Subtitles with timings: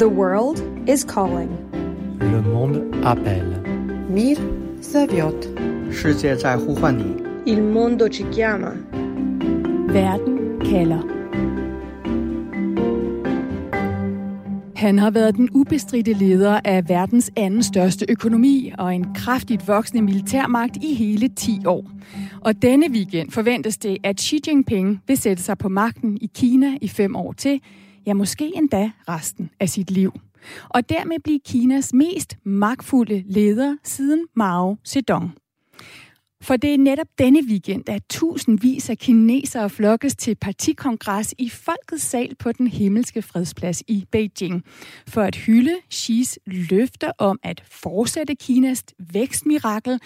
[0.00, 1.50] The world is calling.
[2.20, 3.62] Le monde appelle.
[4.08, 4.36] Mir
[4.82, 5.46] zaviot.
[7.46, 8.72] Il mondo ci chiama.
[9.92, 11.02] Verden kalder.
[14.76, 20.02] Han har været den ubestridte leder af verdens anden største økonomi og en kraftigt voksende
[20.02, 21.90] militærmagt i hele 10 år.
[22.40, 26.76] Og denne weekend forventes det, at Xi Jinping vil sætte sig på magten i Kina
[26.80, 27.60] i fem år til,
[28.06, 30.12] ja måske endda resten af sit liv.
[30.68, 35.30] Og dermed blive Kinas mest magtfulde leder siden Mao Zedong.
[36.42, 42.04] For det er netop denne weekend, at tusindvis af kinesere flokkes til partikongres i Folkets
[42.04, 44.64] Sal på den himmelske fredsplads i Beijing,
[45.08, 50.00] for at hylde Xis løfter om at fortsætte Kinas vækstmirakel,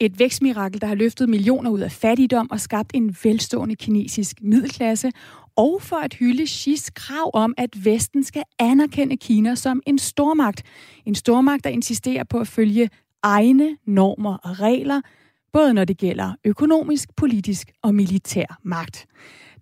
[0.00, 5.12] et vækstmirakel, der har løftet millioner ud af fattigdom og skabt en velstående kinesisk middelklasse,
[5.58, 10.62] og for at hylde Xis krav om, at Vesten skal anerkende Kina som en stormagt.
[11.06, 12.90] En stormagt, der insisterer på at følge
[13.22, 15.00] egne normer og regler,
[15.52, 19.06] både når det gælder økonomisk, politisk og militær magt.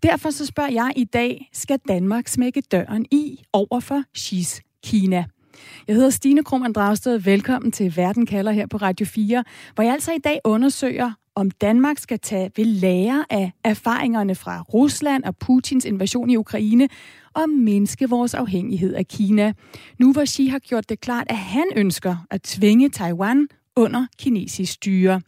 [0.03, 5.25] Derfor så spørger jeg i dag, skal Danmark smække døren i over for Xis Kina?
[5.88, 7.19] Jeg hedder Stine Krummernd Dragsted.
[7.19, 9.44] Velkommen til Verden kalder her på Radio 4,
[9.75, 14.62] hvor jeg altså i dag undersøger, om Danmark skal tage ved lære af erfaringerne fra
[14.62, 16.89] Rusland og Putins invasion i Ukraine
[17.34, 19.53] og mindske vores afhængighed af Kina.
[19.98, 24.73] Nu hvor Xi har gjort det klart, at han ønsker at tvinge Taiwan under kinesisk
[24.73, 25.20] styre.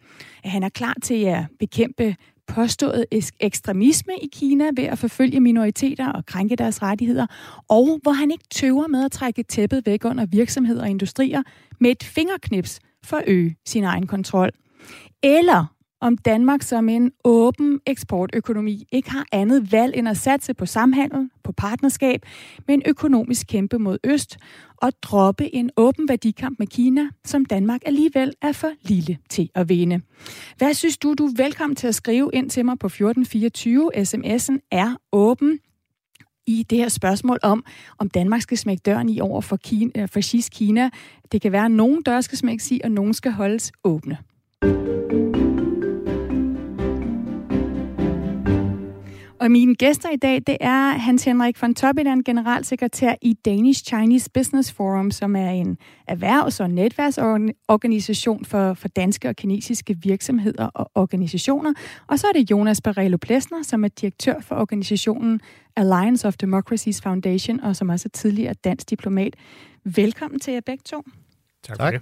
[0.45, 3.05] At han er klar til at bekæmpe påstået
[3.41, 7.27] ekstremisme i Kina ved at forfølge minoriteter og krænke deres rettigheder,
[7.69, 11.43] og hvor han ikke tøver med at trække tæppet væk under virksomheder og industrier
[11.81, 14.51] med et fingerknips for at øge sin egen kontrol.
[15.23, 20.67] Eller om Danmark som en åben eksportøkonomi ikke har andet valg end at satse på
[20.67, 22.27] samhandel, på partnerskab
[22.67, 24.37] med en økonomisk kæmpe mod øst
[24.77, 29.69] og droppe en åben værdikamp med Kina, som Danmark alligevel er for lille til at
[29.69, 30.01] vinde.
[30.59, 31.15] Hvad synes du?
[31.15, 33.91] Du er velkommen til at skrive ind til mig på 1424.
[33.97, 35.59] SMS'en er åben
[36.47, 37.65] i det her spørgsmål om,
[37.99, 40.21] om Danmark skal smække døren i over for, Kina, øh, for
[40.53, 40.91] Kina.
[41.33, 44.19] Det kan være, at nogen døre skal smækkes i, og nogen skal holdes åbne.
[49.41, 54.31] Og mine gæster i dag, det er Hans Henrik von Toppidan, generalsekretær i Danish Chinese
[54.35, 55.79] Business Forum, som er en
[56.09, 61.73] erhvervs- og netværksorganisation for, for danske og kinesiske virksomheder og organisationer.
[62.07, 65.41] Og så er det Jonas Barelo Plesner, som er direktør for organisationen
[65.77, 69.37] Alliance of Democracies Foundation, og som også er tidligere dansk diplomat.
[69.85, 71.03] Velkommen til jer begge to.
[71.63, 72.01] Tak for det.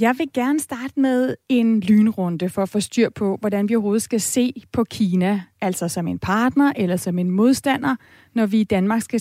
[0.00, 4.02] Jeg vil gerne starte med en lynrunde for at få styr på, hvordan vi overhovedet
[4.02, 7.96] skal se på Kina, altså som en partner eller som en modstander,
[8.34, 9.20] når vi i Danmark skal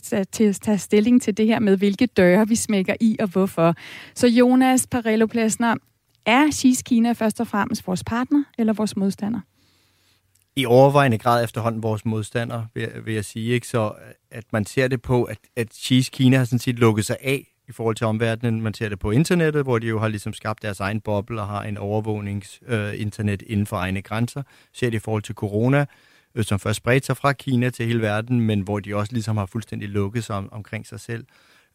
[0.54, 3.76] tage stilling til det her med, hvilke døre vi smækker i og hvorfor.
[4.16, 5.76] Så Jonas Parello Plesner,
[6.26, 9.40] er Xis Kina først og fremmest vores partner eller vores modstander?
[10.56, 13.54] I overvejende grad efterhånden vores modstander, vil, vil jeg sige.
[13.54, 13.68] Ikke?
[13.68, 17.06] Så øh, at man ser det på, at, at Xis Kina har sådan set lukket
[17.06, 18.62] sig af i forhold til omverdenen.
[18.62, 21.48] Man ser det på internettet, hvor de jo har ligesom skabt deres egen boble og
[21.48, 24.44] har en overvågningsinternet øh, inden for egne grænser.
[24.74, 25.86] Ser det i forhold til corona,
[26.36, 29.38] øh, som først spredte sig fra Kina til hele verden, men hvor de også ligesom
[29.38, 31.26] har fuldstændig lukket sig om, omkring sig selv.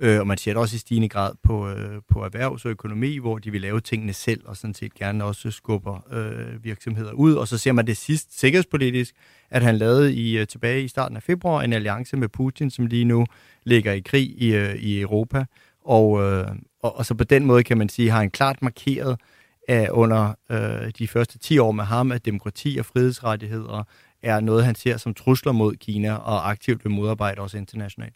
[0.01, 3.17] Øh, og man ser det også i stigende grad på, øh, på erhvervs- og økonomi,
[3.19, 7.35] hvor de vil lave tingene selv, og sådan set gerne også skubber øh, virksomheder ud.
[7.35, 9.15] Og så ser man det sidst sikkerhedspolitisk,
[9.51, 12.87] at han lavede i, øh, tilbage i starten af februar en alliance med Putin, som
[12.87, 13.27] lige nu
[13.65, 15.45] ligger i krig i, øh, i Europa.
[15.89, 16.47] Og, øh,
[16.83, 19.21] og, og så på den måde kan man sige, har han klart markeret
[19.69, 23.85] at under øh, de første 10 år med ham, at demokrati og frihedsrettigheder
[24.23, 28.15] er noget, han ser som trusler mod Kina og aktivt vil modarbejde også internationalt.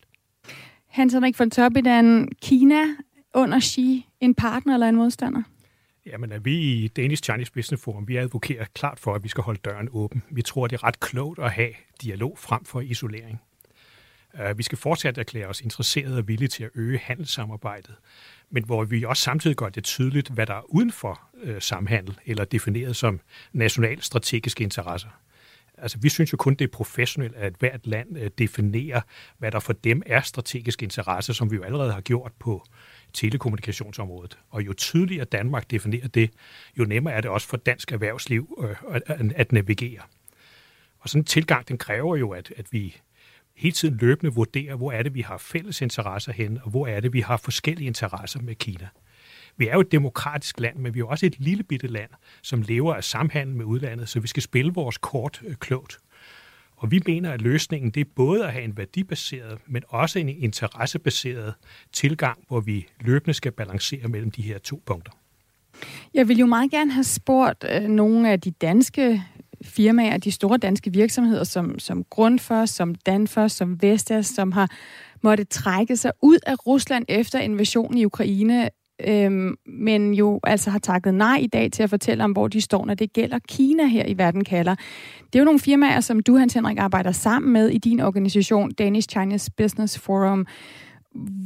[0.88, 2.82] Hans Henrik von Toppidan, Kina
[3.34, 5.42] under Xi en partner eller en modstander?
[6.06, 9.44] Jamen, at vi i Danish Chinese Business Forum, vi advokerer klart for, at vi skal
[9.44, 10.22] holde døren åben.
[10.30, 11.70] Vi tror, det er ret klogt at have
[12.02, 13.40] dialog frem for isolering.
[14.40, 17.94] Øh, vi skal fortsat erklære os interesserede og villige til at øge handelssamarbejdet,
[18.50, 22.18] men hvor vi også samtidig gør det tydeligt, hvad der er uden for øh, samhandel,
[22.26, 23.20] eller defineret som
[23.52, 25.08] national strategiske interesser.
[25.78, 29.00] Altså, vi synes jo kun, det er professionelt, at hvert land øh, definerer,
[29.38, 32.64] hvad der for dem er strategiske interesser, som vi jo allerede har gjort på
[33.12, 34.38] telekommunikationsområdet.
[34.50, 36.30] Og jo tydeligere Danmark definerer det,
[36.78, 40.02] jo nemmere er det også for dansk erhvervsliv øh, at, at navigere.
[40.98, 42.96] Og sådan en tilgang, den kræver jo, at, at vi
[43.62, 47.00] hele tiden løbende vurdere, hvor er det, vi har fælles interesser hen, og hvor er
[47.00, 48.88] det, vi har forskellige interesser med Kina.
[49.56, 52.10] Vi er jo et demokratisk land, men vi er også et lille bitte land,
[52.42, 55.98] som lever af samhandel med udlandet, så vi skal spille vores kort øh, klogt.
[56.76, 60.28] Og vi mener, at løsningen det er både at have en værdibaseret, men også en
[60.28, 61.54] interessebaseret
[61.92, 65.12] tilgang, hvor vi løbende skal balancere mellem de her to punkter.
[66.14, 69.22] Jeg vil jo meget gerne have spurgt øh, nogle af de danske
[69.64, 74.70] firmaer, de store danske virksomheder, som, som Grundfos, som Danfoss, som Vestas, som har
[75.22, 78.70] måtte trække sig ud af Rusland efter invasionen i Ukraine,
[79.06, 82.60] øhm, men jo altså har takket nej i dag til at fortælle om, hvor de
[82.60, 84.74] står, når det gælder Kina her i verden kalder.
[85.26, 88.70] Det er jo nogle firmaer, som du, Hans Henrik, arbejder sammen med i din organisation,
[88.70, 90.46] Danish Chinese Business Forum.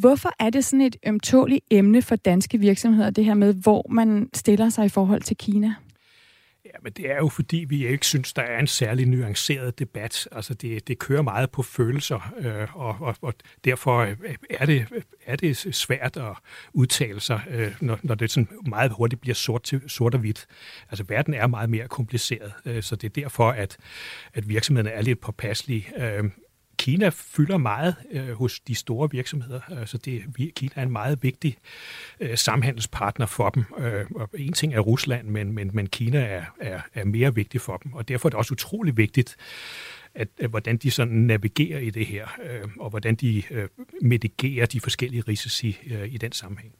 [0.00, 4.28] Hvorfor er det sådan et ømtåligt emne for danske virksomheder, det her med, hvor man
[4.34, 5.74] stiller sig i forhold til Kina?
[6.76, 10.28] Ja, men det er jo fordi, vi ikke synes, der er en særlig nuanceret debat.
[10.32, 13.34] Altså det, det kører meget på følelser, øh, og, og, og
[13.64, 14.16] derfor øh,
[14.50, 14.86] er det,
[15.26, 16.32] er det svært at
[16.72, 20.46] udtale sig, øh, når, når det sådan meget hurtigt bliver sort, til, sort og hvidt.
[20.90, 23.76] Altså verden er meget mere kompliceret, øh, så det er derfor, at,
[24.34, 25.86] at virksomhederne er lidt påpasselige.
[25.98, 26.24] Øh,
[26.78, 30.22] Kina fylder meget øh, hos de store virksomheder, øh, så det,
[30.56, 31.56] Kina er en meget vigtig
[32.20, 33.64] øh, samhandelspartner for dem.
[33.78, 37.60] Øh, og en ting er Rusland, men, men, men Kina er, er, er mere vigtig
[37.60, 39.36] for dem, og derfor er det også utrolig vigtigt,
[40.14, 43.68] at, at hvordan de sådan navigerer i det her, øh, og hvordan de øh,
[44.02, 46.74] mitigerer de forskellige risici øh, i den sammenhæng.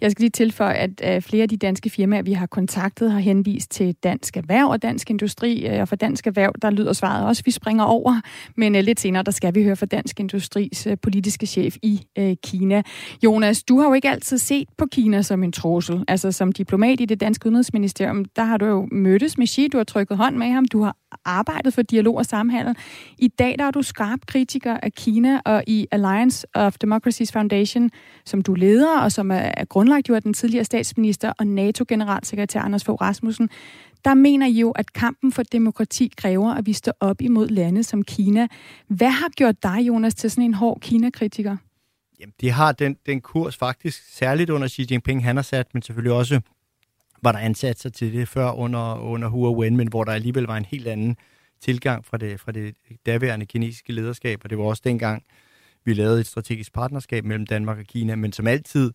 [0.00, 3.18] Jeg skal lige tilføje, at øh, flere af de danske firmaer, vi har kontaktet, har
[3.18, 5.66] henvist til Dansk Erhverv og Dansk Industri.
[5.66, 8.20] Øh, og for Dansk Erhverv, der lyder svaret også, at vi springer over.
[8.56, 12.00] Men øh, lidt senere, der skal vi høre fra Dansk Industris politiske chef i
[12.44, 12.82] Kina.
[13.24, 16.04] Jonas, du har jo ikke altid set på Kina som en trussel.
[16.08, 19.76] Altså som diplomat i det danske udenrigsministerium, der har du jo mødtes med Xi, du
[19.76, 22.76] har trykket hånd med ham, du har arbejdet for dialog og samhandel.
[23.18, 27.90] I dag der er du skarp kritiker af Kina, og i Alliance of Democracies Foundation,
[28.24, 32.84] som du leder, og som er grundlagt jo af den tidligere statsminister og NATO-generalsekretær Anders
[32.84, 33.48] Fogh Rasmussen,
[34.04, 37.82] der mener I jo, at kampen for demokrati kræver, at vi står op imod lande
[37.82, 38.48] som Kina.
[38.88, 41.56] Hvad har gjort dig, Jonas, til sådan en hård Kina-kritiker?
[42.20, 45.82] Jamen, de har den, den kurs faktisk, særligt under Xi Jinping, han har sat, men
[45.82, 46.40] selvfølgelig også
[47.22, 50.56] var der ansat sig til det før under, under Huawei, men hvor der alligevel var
[50.56, 51.16] en helt anden
[51.60, 52.74] tilgang fra det, fra det
[53.06, 55.22] daværende kinesiske lederskab, og det var også dengang,
[55.84, 58.92] vi lavede et strategisk partnerskab mellem Danmark og Kina, men som altid,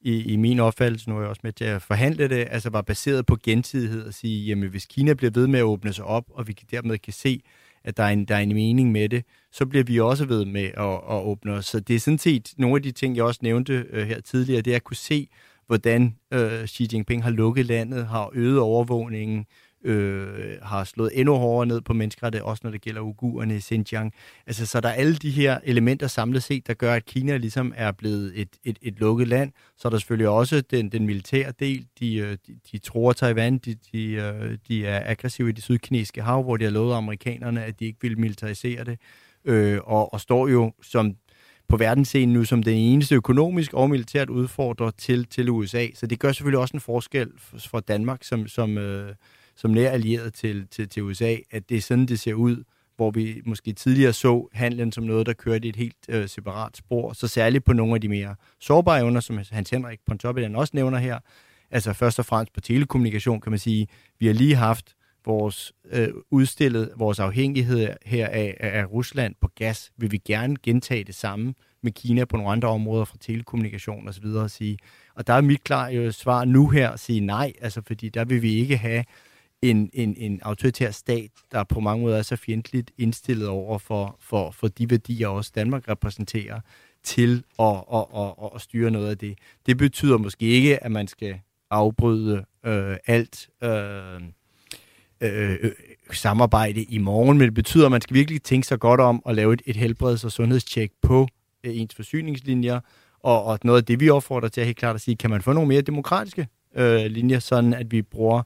[0.00, 2.82] i, i min opfattelse, nu er jeg også med til at forhandle det, altså var
[2.82, 6.24] baseret på gensidighed og sige, jamen hvis Kina bliver ved med at åbne sig op,
[6.30, 7.40] og vi dermed kan se,
[7.84, 10.44] at der er en, der er en mening med det, så bliver vi også ved
[10.44, 11.66] med at, at åbne os.
[11.66, 14.62] Så det er sådan set nogle af de ting, jeg også nævnte øh, her tidligere,
[14.62, 15.28] det er at kunne se,
[15.66, 19.46] hvordan øh, Xi Jinping har lukket landet, har øget overvågningen,
[19.84, 24.12] øh, har slået endnu hårdere ned på menneskerettigheder, også når det gælder uigurerne i Xinjiang.
[24.46, 27.72] Altså, så der er alle de her elementer samlet set, der gør, at Kina ligesom
[27.76, 29.52] er blevet et, et, et lukket land.
[29.76, 31.86] Så er der selvfølgelig også den, den militære del.
[32.00, 36.22] De, øh, de, de tror Taiwan, de, de, øh, de er aggressive i det sydkinesiske
[36.22, 38.98] hav, hvor de har lovet amerikanerne, at de ikke vil militarisere det.
[39.44, 41.16] Øh, og, og står jo som
[41.68, 45.86] på verdensscenen nu som den eneste økonomisk og militært udfordrer til, til USA.
[45.94, 49.14] Så det gør selvfølgelig også en forskel for, Danmark som, som, øh,
[49.56, 52.64] som nær allieret til, til, til USA, at det er sådan, det ser ud,
[52.96, 56.76] hvor vi måske tidligere så handlen som noget, der kørte i et helt øh, separat
[56.76, 57.12] spor.
[57.12, 60.98] Så særligt på nogle af de mere sårbare evner, som Hans Henrik Pontoppidan også nævner
[60.98, 61.18] her,
[61.70, 63.86] altså først og fremmest på telekommunikation, kan man sige,
[64.18, 64.95] vi har lige haft
[65.26, 71.04] vores øh, udstillet vores afhængighed her af, af Rusland på gas, vil vi gerne gentage
[71.04, 74.24] det samme med Kina på nogle andre områder fra telekommunikation osv.
[74.24, 74.78] Og, sige.
[75.14, 78.24] og der er mit klare jo svar nu her at sige nej, altså fordi der
[78.24, 79.04] vil vi ikke have
[79.62, 84.16] en, en, en autoritær stat, der på mange måder er så fjendtligt indstillet over for,
[84.20, 86.60] for, for de værdier, også Danmark repræsenterer,
[87.02, 89.38] til at, at, at, at, at styre noget af det.
[89.66, 91.40] Det betyder måske ikke, at man skal
[91.70, 94.20] afbryde øh, alt øh,
[95.20, 95.70] Øh, øh,
[96.12, 99.34] samarbejde i morgen, men det betyder, at man skal virkelig tænke sig godt om at
[99.34, 101.28] lave et, et helbreds- og sundhedstjek på
[101.64, 102.80] øh, ens forsyningslinjer,
[103.22, 105.42] og, og noget af det, vi opfordrer til, er helt klart at sige, kan man
[105.42, 108.42] få nogle mere demokratiske øh, linjer, sådan at vi bruger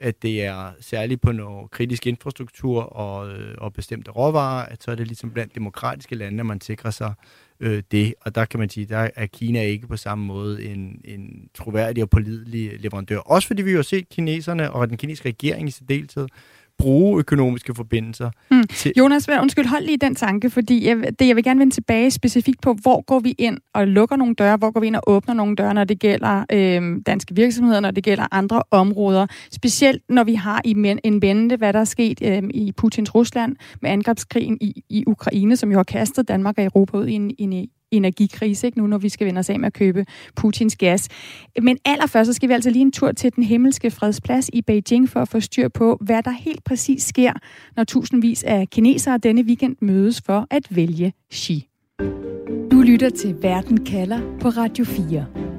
[0.00, 4.90] at det er særligt på noget kritisk infrastruktur og, øh, og bestemte råvarer, at så
[4.90, 7.14] er det ligesom blandt demokratiske lande, at man sikrer sig
[7.60, 8.14] øh, det.
[8.20, 12.02] Og der kan man sige, der er Kina ikke på samme måde en, en troværdig
[12.02, 13.18] og pålidelig leverandør.
[13.18, 16.26] Også fordi vi jo har set kineserne og den kinesiske regering i særdeleshed
[16.78, 18.30] bruge økonomiske forbindelser.
[18.50, 18.62] Mm.
[18.66, 18.92] Til...
[18.98, 22.60] Jonas, undskyld, hold lige den tanke, fordi jeg, det, jeg vil gerne vende tilbage specifikt
[22.62, 25.34] på, hvor går vi ind og lukker nogle døre, hvor går vi ind og åbner
[25.34, 29.26] nogle døre, når det gælder øh, danske virksomheder, når det gælder andre områder.
[29.52, 33.14] Specielt når vi har i men, en vente, hvad der er sket øh, i Putins
[33.14, 37.12] Rusland med angrebskrigen i, i Ukraine, som jo har kastet Danmark og Europa ud i
[37.12, 40.76] en, en energikrise, ikke nu, når vi skal vende os af med at købe Putins
[40.76, 41.08] gas.
[41.62, 45.08] Men allerførst, så skal vi altså lige en tur til den himmelske fredsplads i Beijing
[45.08, 47.32] for at få styr på, hvad der helt præcis sker,
[47.76, 51.68] når tusindvis af kinesere denne weekend mødes for at vælge Xi.
[52.70, 55.53] Du lytter til Verden kalder på Radio 4.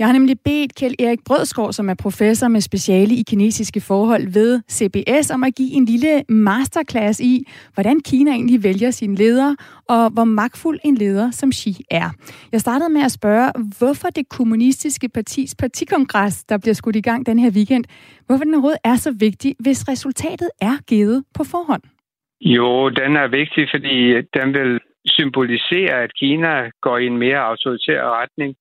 [0.00, 4.24] Jeg har nemlig bedt Kjeld Erik Brødskov, som er professor med speciale i kinesiske forhold
[4.38, 7.34] ved CBS, om at give en lille masterclass i,
[7.74, 9.56] hvordan Kina egentlig vælger sine ledere,
[9.88, 12.08] og hvor magtfuld en leder som Xi er.
[12.52, 17.26] Jeg startede med at spørge, hvorfor det kommunistiske partis partikongres, der bliver skudt i gang
[17.26, 17.84] den her weekend,
[18.26, 21.82] hvorfor den overhovedet er så vigtig, hvis resultatet er givet på forhånd?
[22.40, 23.96] Jo, den er vigtig, fordi
[24.38, 28.56] den vil symbolisere, at Kina går i en mere autoritær retning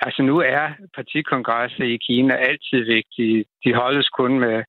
[0.00, 3.44] Altså nu er partikongresser i Kina altid vigtige.
[3.64, 4.64] De holdes kun med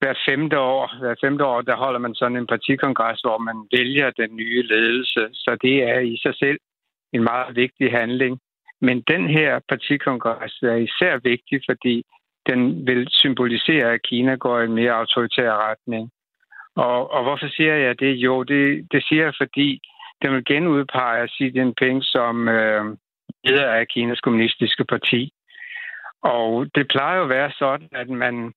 [0.00, 0.98] hvert femte år.
[1.00, 5.28] Hvert femte år, der holder man sådan en partikongres, hvor man vælger den nye ledelse.
[5.32, 6.58] Så det er i sig selv
[7.12, 8.40] en meget vigtig handling.
[8.80, 12.04] Men den her partikongres er især vigtig, fordi
[12.46, 16.10] den vil symbolisere, at Kina går i en mere autoritær retning.
[16.76, 18.14] Og, og hvorfor siger jeg det?
[18.14, 19.80] Jo, det, det siger jeg, fordi
[20.22, 22.84] den vil genudpege Xi Jinping som, øh,
[23.44, 25.32] leder af Kinas kommunistiske parti.
[26.22, 28.52] Og det plejer jo at være sådan, at man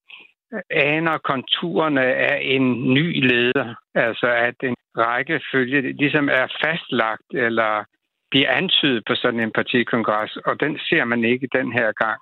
[0.70, 3.76] aner konturerne af en ny leder.
[3.96, 7.84] Altså at en rækkefølge ligesom er fastlagt eller
[8.32, 12.20] bliver antydet på sådan en partikongres, og den ser man ikke den her gang.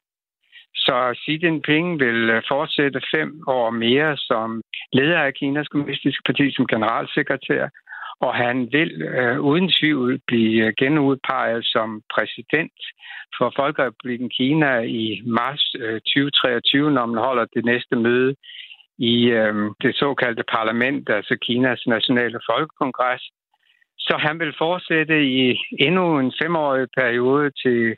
[0.75, 4.62] Så Xi Jinping vil fortsætte fem år mere som
[4.94, 7.70] leder af Kinas kommunistiske parti som generalsekretær,
[8.21, 12.79] og han vil øh, uden tvivl blive øh, genudpeget som præsident
[13.38, 18.35] for Folkerepubliken Kina i marts øh, 2023, når man holder det næste møde
[18.97, 23.23] i øh, det såkaldte parlament, altså Kinas nationale folkekongres.
[23.99, 27.95] Så han vil fortsætte i endnu en femårig periode til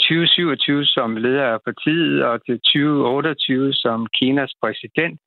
[0.00, 5.20] 2027 som leder af partiet og til 2028 som Kinas præsident,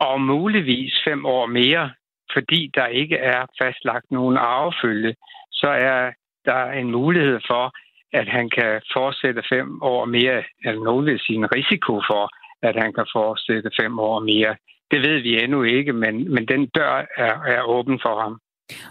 [0.00, 1.90] og muligvis fem år mere
[2.34, 5.14] fordi der ikke er fastlagt nogen arvefølge,
[5.52, 6.12] så er
[6.44, 7.72] der en mulighed for,
[8.12, 12.24] at han kan fortsætte fem år mere, eller nogen vil sige en risiko for,
[12.62, 14.56] at han kan fortsætte fem år mere.
[14.90, 18.40] Det ved vi endnu ikke, men, men den dør er, er åben for ham.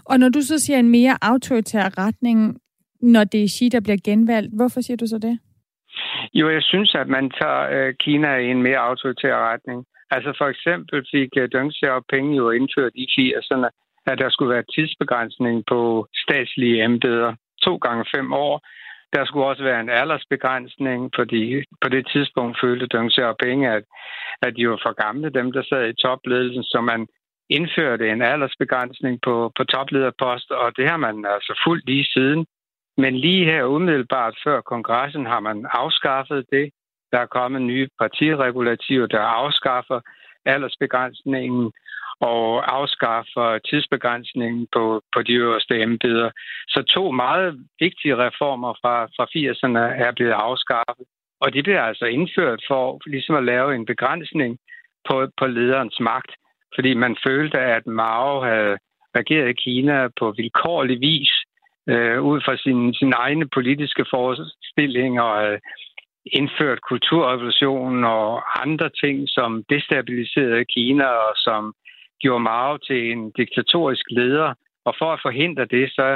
[0.04, 2.58] Og når du så siger en mere autoritær retning,
[3.00, 5.38] når det er Xi, der bliver genvalgt, hvorfor siger du så det?
[6.34, 9.84] Jo, jeg synes, at man tager øh, Kina i en mere autoritær retning.
[10.10, 13.68] Altså for eksempel fik øh, Deng Xiaoping jo indført i 80'erne,
[14.06, 17.34] at der skulle være tidsbegrænsning på statslige embeder.
[17.62, 18.66] To gange fem år.
[19.12, 23.84] Der skulle også være en aldersbegrænsning, fordi på det tidspunkt følte Deng Xiaoping, at,
[24.42, 27.06] at de var for gamle, dem der sad i topledelsen, så man
[27.50, 32.46] indførte en aldersbegrænsning på, på toplederposter, og det har man altså fuldt lige siden.
[32.96, 36.70] Men lige her umiddelbart før kongressen har man afskaffet det,
[37.12, 40.00] der er kommet nye partiregulativer, der afskaffer
[40.44, 41.72] aldersbegrænsningen
[42.20, 46.30] og afskaffer tidsbegrænsningen på, på de øverste embeder.
[46.68, 51.06] Så to meget vigtige reformer fra, fra 80'erne er blevet afskaffet.
[51.40, 54.58] Og det bliver altså indført for ligesom at lave en begrænsning
[55.08, 56.32] på, på lederens magt,
[56.74, 58.78] fordi man følte, at Mao havde
[59.16, 61.32] regeret i Kina på vilkårlig vis,
[61.88, 65.60] øh, ud fra sin, sin egne politiske forestillinger og
[66.32, 71.72] indført kulturrevolutionen og andre ting, som destabiliserede Kina og som
[72.22, 74.54] gjorde Mao til en diktatorisk leder.
[74.84, 76.06] Og for at forhindre det, så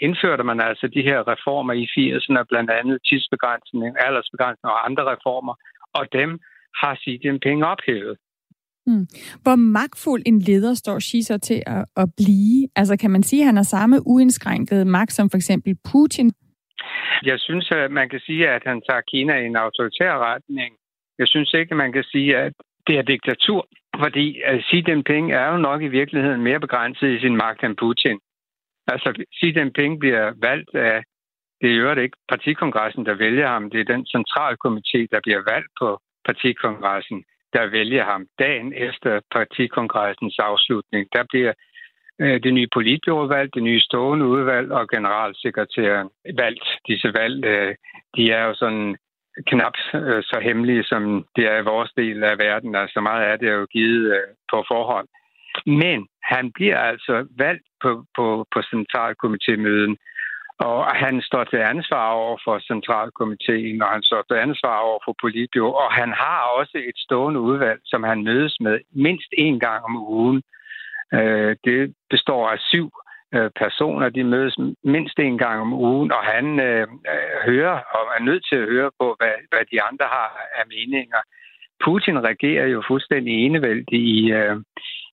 [0.00, 5.54] indførte man altså de her reformer i 80'erne, blandt andet tidsbegrænsning, aldersbegrænsning og andre reformer,
[5.98, 6.30] og dem
[6.80, 8.16] har Xi Jinping ophævet.
[8.86, 9.06] Hmm.
[9.42, 12.68] Hvor magtfuld en leder står Xi så til at, at blive?
[12.76, 16.30] Altså kan man sige, at han har samme uindskrænkede magt som for eksempel Putin?
[17.22, 20.76] Jeg synes, at man kan sige, at han tager Kina i en autoritær retning.
[21.18, 22.52] Jeg synes ikke, man kan sige, at
[22.86, 23.68] det er diktatur,
[24.02, 28.18] fordi Xi Jinping er jo nok i virkeligheden mere begrænset i sin magt end Putin.
[28.86, 31.02] Altså, Xi Jinping bliver valgt af,
[31.60, 35.72] det er jo ikke partikongressen, der vælger ham, det er den centralkomité, der bliver valgt
[35.80, 41.06] på partikongressen, der vælger ham dagen efter partikongressens afslutning.
[41.12, 41.52] Der bliver
[42.20, 46.68] Øh, det nye politbyråvalg, det nye stående udvalg og generalsekretæren valgt.
[46.88, 47.74] Disse valg, øh,
[48.16, 48.96] de er jo sådan
[49.46, 52.74] knap øh, så hemmelige, som det er i vores del af verden.
[52.74, 55.08] Altså meget er det er jo givet på forhånd.
[55.66, 59.94] Men han bliver altså valgt på, på, på centralkomitémøden,
[60.58, 65.14] og han står til ansvar over for centralkomiteen, og han står til ansvar over for
[65.20, 69.84] politbyrå, og han har også et stående udvalg, som han mødes med mindst en gang
[69.84, 70.42] om ugen.
[71.14, 72.90] Øh, det består af syv
[73.34, 76.86] øh, personer, de mødes mindst en gang om ugen, og han øh,
[77.44, 81.20] hører og er nødt til at høre på, hvad, hvad de andre har af meninger.
[81.84, 84.56] Putin regerer jo fuldstændig enevældig i, øh,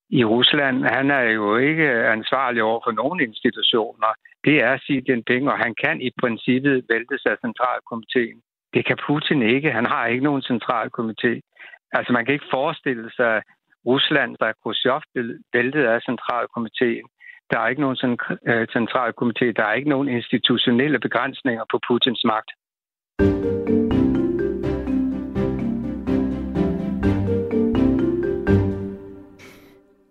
[0.09, 0.85] i Rusland.
[0.85, 1.87] Han er jo ikke
[2.17, 4.11] ansvarlig over for nogen institutioner.
[4.45, 8.37] Det er Xi Jinping, og han kan i princippet væltes af centralkomiteen.
[8.73, 9.71] Det kan Putin ikke.
[9.71, 11.33] Han har ikke nogen centralkomité.
[11.91, 13.41] Altså man kan ikke forestille sig
[13.85, 15.01] Rusland, der er Khrushchev
[15.53, 17.05] væltet af centralkomiteen.
[17.51, 17.97] Der er ikke nogen
[18.51, 19.45] øh, centralkomité.
[19.57, 22.51] Der er ikke nogen institutionelle begrænsninger på Putins magt.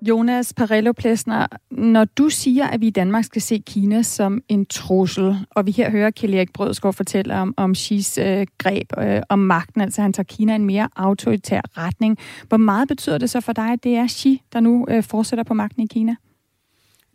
[0.08, 4.66] Jonas Parello Plesner, når du siger, at vi i Danmark skal se Kina som en
[4.66, 9.22] trussel, og vi her hører Kjell Erik Brødsgaard fortælle om, om Xis øh, greb øh,
[9.28, 12.18] om magten, altså han tager Kina i en mere autoritær retning.
[12.48, 15.44] Hvor meget betyder det så for dig, at det er Xi, der nu øh, fortsætter
[15.44, 16.16] på magten i Kina?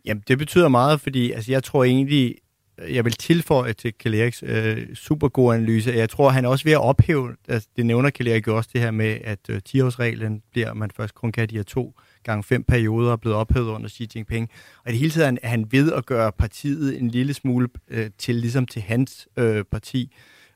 [0.04, 2.36] Jamen, det betyder meget, fordi altså, jeg tror egentlig,
[2.88, 5.90] jeg vil tilføje til Kjell Eriks øh, super god analyse.
[5.90, 8.80] Jeg tror, han er også ved at ophæve, altså, det nævner Kjell Erik også det
[8.80, 12.64] her med, at øh, 10-årsreglen bliver, man først kun kan de her to gange fem
[12.64, 14.48] perioder, er blevet ophævet under Xi Jinping.
[14.84, 18.10] Og i det hele taget er han ved at gøre partiet en lille smule øh,
[18.18, 20.12] til ligesom til hans øh, parti.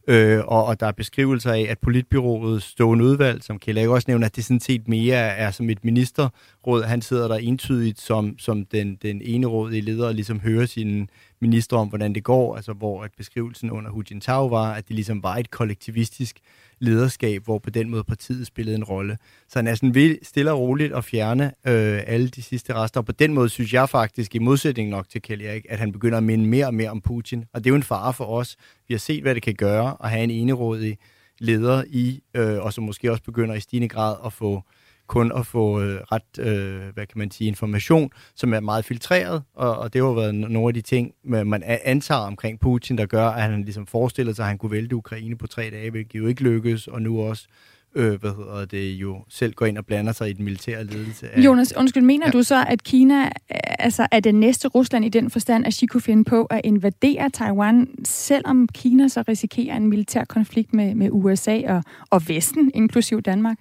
[0.08, 4.26] Øh, og, og der er beskrivelser af, at politbyrået stående udvalg, som Kjell også nævner,
[4.26, 6.82] at det sådan set mere er som et ministerråd.
[6.82, 10.66] Han sidder der entydigt som, som den, den ene råd i leder og ligesom hører
[10.66, 11.06] sine
[11.40, 12.56] minister om, hvordan det går.
[12.56, 16.40] Altså hvor at beskrivelsen under Hu Jintao var, at det ligesom var et kollektivistisk
[16.84, 19.18] lederskab, hvor på den måde partiet spillede en rolle.
[19.48, 23.00] Så han er sådan ved stille og roligt at fjerne øh, alle de sidste rester,
[23.00, 25.92] og på den måde synes jeg faktisk, i modsætning nok til Kjell Erik, at han
[25.92, 28.24] begynder at minde mere og mere om Putin, og det er jo en fare for
[28.24, 28.56] os.
[28.88, 30.98] Vi har set, hvad det kan gøre at have en enerådig
[31.38, 34.62] leder i, øh, og som måske også begynder i stigende grad at få
[35.06, 39.42] kun at få øh, ret, øh, hvad kan man sige, information, som er meget filtreret,
[39.54, 43.28] og, og det har været nogle af de ting, man antager omkring Putin, der gør,
[43.28, 46.26] at han ligesom forestiller sig, at han kunne vælte Ukraine på tre dage, hvilket jo
[46.26, 47.46] ikke lykkes, og nu også
[47.94, 51.30] øh, hvad hedder det, jo selv går ind og blander sig i den militære ledelse.
[51.30, 51.40] Af...
[51.40, 52.30] Jonas, undskyld, mener ja.
[52.30, 53.30] du så, at Kina
[53.78, 57.30] altså, er det næste Rusland i den forstand, at Xi kunne finde på at invadere
[57.30, 63.22] Taiwan, selvom Kina så risikerer en militær konflikt med, med USA og, og Vesten, inklusiv
[63.22, 63.58] Danmark?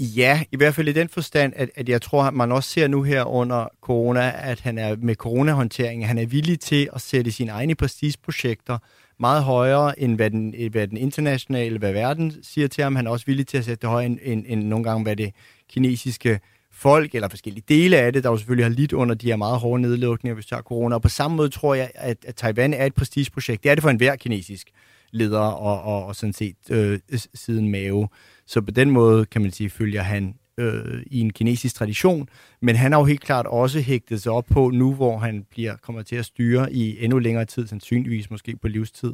[0.00, 2.86] Ja, i hvert fald i den forstand, at, at jeg tror, at man også ser
[2.88, 7.32] nu her under corona, at han er med coronahåndtering, han er villig til at sætte
[7.32, 8.78] sine egne prestigeprojekter
[9.18, 12.96] meget højere, end hvad den, hvad den internationale, hvad verden siger til ham.
[12.96, 15.16] Han er også villig til at sætte det højere, end, end, end nogle gange, hvad
[15.16, 15.34] det
[15.70, 16.40] kinesiske
[16.72, 19.58] folk, eller forskellige dele af det, der jo selvfølgelig har lidt under de her meget
[19.58, 20.94] hårde nedlukninger, hvis der er corona.
[20.94, 23.62] Og på samme måde tror jeg, at, at Taiwan er et prestigeprojekt.
[23.62, 24.70] Det er det for enhver kinesisk
[25.10, 26.98] leder, og, og, og sådan set øh,
[27.34, 28.08] siden Mao.
[28.46, 32.28] Så på den måde, kan man sige, følger han øh, i en kinesisk tradition,
[32.62, 35.76] men han har jo helt klart også hægtet sig op på nu, hvor han bliver
[35.76, 39.12] kommer til at styre i endnu længere tid, sandsynligvis måske på livstid,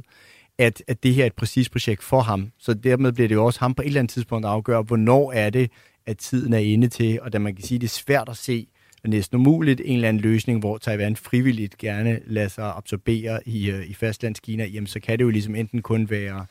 [0.59, 2.53] at, at det her er et præcis projekt for ham.
[2.59, 5.33] Så dermed bliver det jo også ham på et eller andet tidspunkt at afgøre, hvornår
[5.33, 5.71] er det,
[6.07, 8.67] at tiden er inde til, og da man kan sige, det er svært at se,
[9.09, 13.87] næsten umuligt, en eller anden løsning, hvor Taiwan frivilligt gerne lader sig absorbere i, øh,
[13.87, 16.47] i fastlandskina, jamen så kan det jo ligesom enten kun være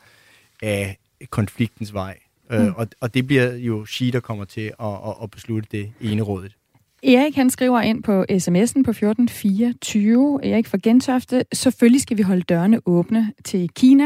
[0.62, 0.98] af
[1.30, 2.18] konfliktens vej,
[2.52, 2.66] Øh, mm.
[2.66, 5.92] Øh, og, og det bliver jo Xi, der kommer til at, at, at beslutte det
[6.02, 6.56] ene rådet.
[7.04, 10.46] Erik han skriver ind på sms'en på 1424.
[10.46, 11.46] Erik fra Gentofte.
[11.54, 14.06] Selvfølgelig skal vi holde dørene åbne til Kina.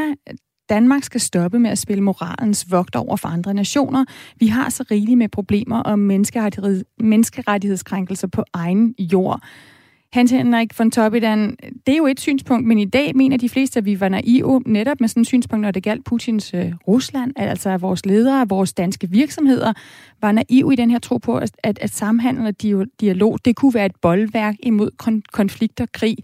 [0.70, 4.06] Danmark skal stoppe med at spille moralens vogt over for andre nationer.
[4.40, 6.00] Vi har så rigeligt med problemer om
[7.00, 9.42] menneskerettighedskrænkelser på egen jord.
[10.14, 11.56] Hans Henrik von Toppidan,
[11.88, 14.62] det er jo et synspunkt, men i dag mener de fleste, at vi var naive
[14.66, 18.50] netop med sådan et synspunkt, når det galt Putins øh, Rusland, altså at vores ledere,
[18.50, 19.74] vores danske virksomheder,
[20.22, 22.62] var naive i den her tro på, at, at, at samhandel og
[23.02, 26.18] dialog, det kunne være et boldværk imod kon- konflikt og krig.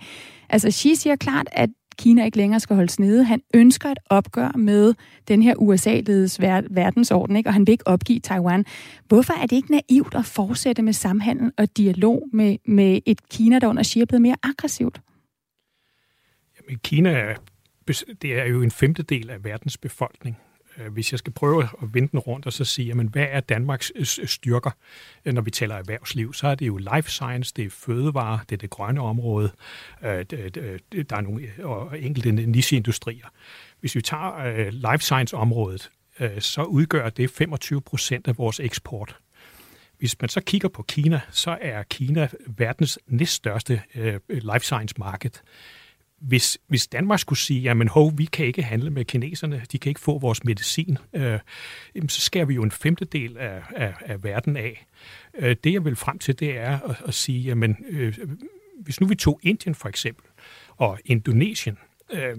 [0.49, 1.69] Altså Xi siger klart, at
[2.01, 3.23] Kina ikke længere skal holdes nede.
[3.23, 4.93] Han ønsker et opgør med
[5.27, 7.49] den her USA-ledes ver- verdensorden, ikke?
[7.49, 8.65] og han vil ikke opgive Taiwan.
[9.07, 13.59] Hvorfor er det ikke naivt at fortsætte med samhandel og dialog med, med et Kina,
[13.59, 15.01] der under Xi er blevet mere aggressivt?
[16.57, 17.35] Jamen, Kina er,
[18.21, 20.37] det er jo en femtedel af verdens befolkning.
[20.81, 23.39] Øh, hvis jeg skal prøve at vende den rundt og så sige, men hvad er
[23.39, 24.71] Danmarks øh, styrker,
[25.25, 28.55] øh, når vi taler erhvervsliv, så er det jo life science, det er fødevare, det
[28.55, 29.51] er det grønne område,
[30.01, 33.25] der er nogle og enkelte nicheindustrier.
[33.79, 35.91] Hvis vi tager life science-området,
[36.39, 39.17] så udgør det 25 procent af vores eksport.
[39.97, 43.81] Hvis man så kigger på Kina, så er Kina verdens næststørste
[44.29, 45.31] life science marked
[46.21, 49.89] hvis, hvis Danmark skulle sige, jamen hov, vi kan ikke handle med kineserne, de kan
[49.89, 51.39] ikke få vores medicin, øh,
[51.95, 54.85] jamen, så skærer vi jo en femtedel af, af, af verden af.
[55.37, 58.17] Øh, det jeg vil frem til, det er at, at sige, jamen øh,
[58.79, 60.25] hvis nu vi tog Indien for eksempel,
[60.77, 61.77] og Indonesien,
[62.13, 62.37] øh,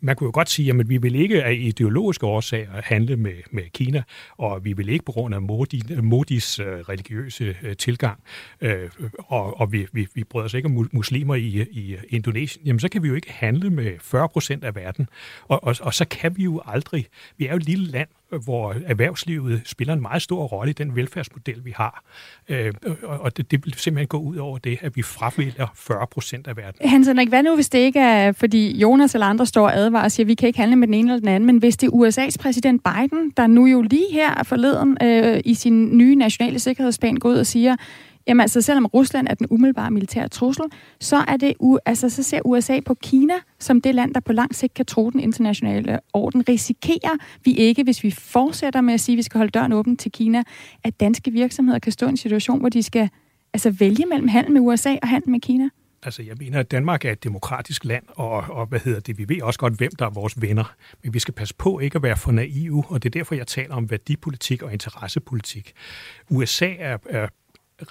[0.00, 3.62] man kunne jo godt sige, at vi vil ikke af ideologiske årsager handle med, med
[3.72, 4.02] Kina,
[4.36, 8.20] og vi vil ikke på grund af Modi, Modis øh, religiøse øh, tilgang,
[8.60, 12.80] øh, og, og vi, vi, vi bryder os ikke om muslimer i, i Indonesien, jamen
[12.80, 15.08] så kan vi jo ikke handle med 40 procent af verden,
[15.48, 18.74] og, og, og så kan vi jo aldrig, vi er jo et lille land, hvor
[18.86, 22.04] erhvervslivet spiller en meget stor rolle i den velfærdsmodel, vi har.
[22.48, 26.46] Øh, og det, det vil simpelthen gå ud over det, at vi fravælger 40 procent
[26.46, 26.88] af verden.
[26.88, 30.04] Hans Henrik, hvad nu, hvis det ikke er, fordi Jonas eller andre står og advarer
[30.04, 31.76] og siger, at vi kan ikke handle med den ene eller den anden, men hvis
[31.76, 36.14] det er USA's præsident Biden, der nu jo lige her forleden øh, i sin nye
[36.14, 37.76] nationale sikkerhedsplan går ud og siger,
[38.26, 40.64] Jamen altså, selvom Rusland er den umiddelbare militære trussel,
[41.00, 41.54] så, er det,
[41.86, 45.10] altså, så ser USA på Kina som det land, der på lang sigt kan tro
[45.10, 46.48] den internationale orden.
[46.48, 49.96] Risikerer vi ikke, hvis vi fortsætter med at sige, at vi skal holde døren åben
[49.96, 50.42] til Kina,
[50.84, 53.08] at danske virksomheder kan stå i en situation, hvor de skal
[53.52, 55.68] altså, vælge mellem handel med USA og handel med Kina?
[56.02, 59.28] Altså, jeg mener, at Danmark er et demokratisk land, og, og hvad hedder det, vi
[59.28, 60.74] ved også godt, hvem der er vores venner.
[61.02, 63.46] Men vi skal passe på ikke at være for naive, og det er derfor, jeg
[63.46, 65.72] taler om værdipolitik og interessepolitik.
[66.30, 67.28] USA er, er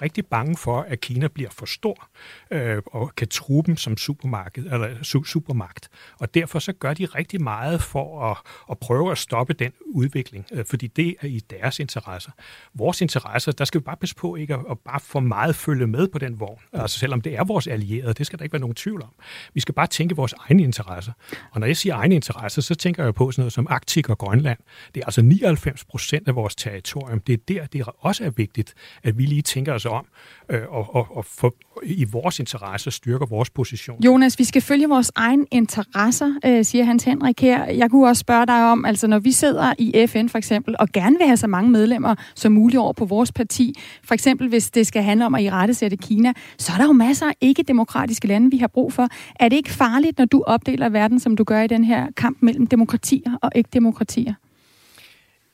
[0.02, 2.08] rigtig bange for, at Kina bliver for stor
[2.50, 5.88] øh, og kan true dem som supermarked, eller su- supermagt.
[6.18, 8.36] Og derfor så gør de rigtig meget for at,
[8.70, 12.30] at prøve at stoppe den udvikling, øh, fordi det er i deres interesser.
[12.74, 15.86] Vores interesser, der skal vi bare passe på ikke at, at bare for meget følge
[15.86, 16.60] med på den vogn.
[16.72, 19.14] Altså selvom det er vores allierede, det skal der ikke være nogen tvivl om.
[19.54, 21.12] Vi skal bare tænke vores egne interesser.
[21.50, 24.18] Og når jeg siger egne interesser, så tænker jeg på sådan noget som Arktik og
[24.18, 24.58] Grønland.
[24.94, 27.20] Det er altså 99 procent af vores territorium.
[27.20, 30.06] Det er der, det også er vigtigt, at vi lige tænker os om,
[30.48, 34.02] øh, og, og, og for, i vores interesse styrker vores position.
[34.04, 37.64] Jonas, vi skal følge vores egen interesser, øh, siger Hans Henrik her.
[37.64, 40.88] Jeg kunne også spørge dig om, altså når vi sidder i FN for eksempel, og
[40.88, 44.70] gerne vil have så mange medlemmer som muligt over på vores parti, for eksempel hvis
[44.70, 47.34] det skal handle om at i rette sætte Kina, så er der jo masser af
[47.40, 49.08] ikke-demokratiske lande, vi har brug for.
[49.40, 52.38] Er det ikke farligt, når du opdeler verden, som du gør i den her kamp
[52.40, 54.34] mellem demokratier og ikke-demokratier?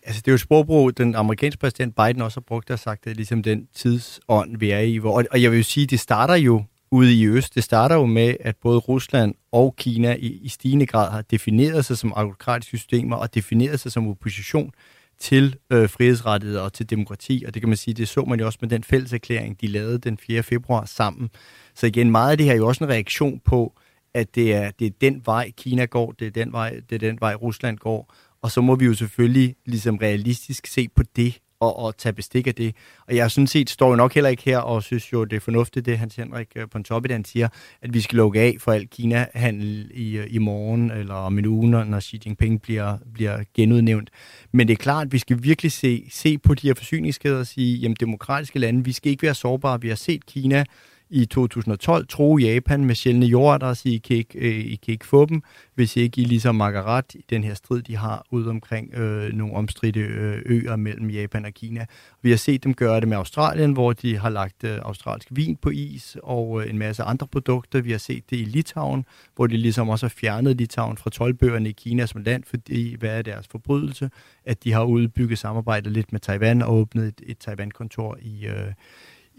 [0.02, 3.04] Altså, det er jo et sprogbrug, den amerikanske præsident Biden også har brugt, og sagt,
[3.04, 4.96] det er ligesom den tidsånd, vi er i.
[4.96, 7.54] Hvor, og jeg vil jo sige, det starter jo ude i øst.
[7.54, 11.84] Det starter jo med, at både Rusland og Kina i, i stigende grad har defineret
[11.84, 14.72] sig som autokratiske systemer og defineret sig som opposition
[15.18, 17.44] til øh, frihedsrettigheder og til demokrati.
[17.46, 19.66] Og det kan man sige, det så man jo også med den fælles erklæring, de
[19.66, 20.42] lavede den 4.
[20.42, 21.30] februar sammen.
[21.74, 23.74] Så igen, meget af det her er jo også en reaktion på,
[24.14, 26.98] at det er, det er den vej, Kina går, det er den vej, det er
[26.98, 28.14] den vej, Rusland går.
[28.42, 32.46] Og så må vi jo selvfølgelig ligesom realistisk se på det og, og tage bestik
[32.46, 32.74] af det.
[33.08, 35.40] Og jeg synes set står jo nok heller ikke her og synes jo, det er
[35.40, 37.48] fornuftigt, det Hans Henrik øh, Pontoppidan siger,
[37.82, 41.46] at vi skal lukke af for alt Kina-handel i, øh, i morgen eller om en
[41.46, 44.10] uge, når Xi Jinping bliver, bliver genudnævnt.
[44.52, 47.46] Men det er klart, at vi skal virkelig se, se på de her forsyningskæder og
[47.46, 49.80] sige, jamen demokratiske lande, vi skal ikke være sårbare.
[49.80, 50.64] Vi har set Kina
[51.10, 54.92] i 2012 true Japan med sjældne jordarter og sige, I kan, ikke, øh, I kan
[54.92, 55.42] ikke få dem,
[55.74, 59.54] hvis ikke I ligesom Margaret i den her strid, de har ude omkring øh, nogle
[59.54, 61.86] omstridte øh, øer mellem Japan og Kina.
[62.22, 65.56] Vi har set dem gøre det med Australien, hvor de har lagt øh, australsk vin
[65.56, 67.80] på is og øh, en masse andre produkter.
[67.80, 69.04] Vi har set det i Litauen,
[69.36, 73.18] hvor de ligesom også har fjernet Litauen fra tolvbøgerne i Kina som land, fordi hvad
[73.18, 74.10] er deres forbrydelse?
[74.44, 78.72] At de har udbygget samarbejdet lidt med Taiwan og åbnet et, et Taiwan-kontor i øh,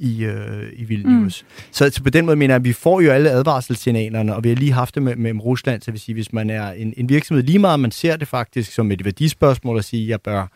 [0.02, 1.46] i, øh, i Vilnius.
[1.48, 1.64] Mm.
[1.72, 4.50] Så, så på den måde mener jeg, at vi får jo alle advarselssignalerne, og vi
[4.50, 7.10] har lige haft det med, med Rusland, så vil sige, hvis man er en, en
[7.10, 10.48] virksomhed, lige meget man ser det faktisk som et værdispørgsmål at sige, at jeg bør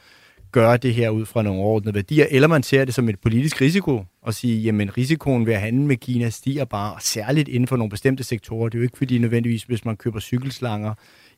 [0.51, 3.61] gøre det her ud fra nogle ordnede værdier, eller man ser det som et politisk
[3.61, 7.75] risiko, og sige, jamen risikoen ved at handle med Kina stiger bare, særligt inden for
[7.75, 8.69] nogle bestemte sektorer.
[8.69, 10.93] Det er jo ikke fordi nødvendigvis, hvis man køber cykelslanger,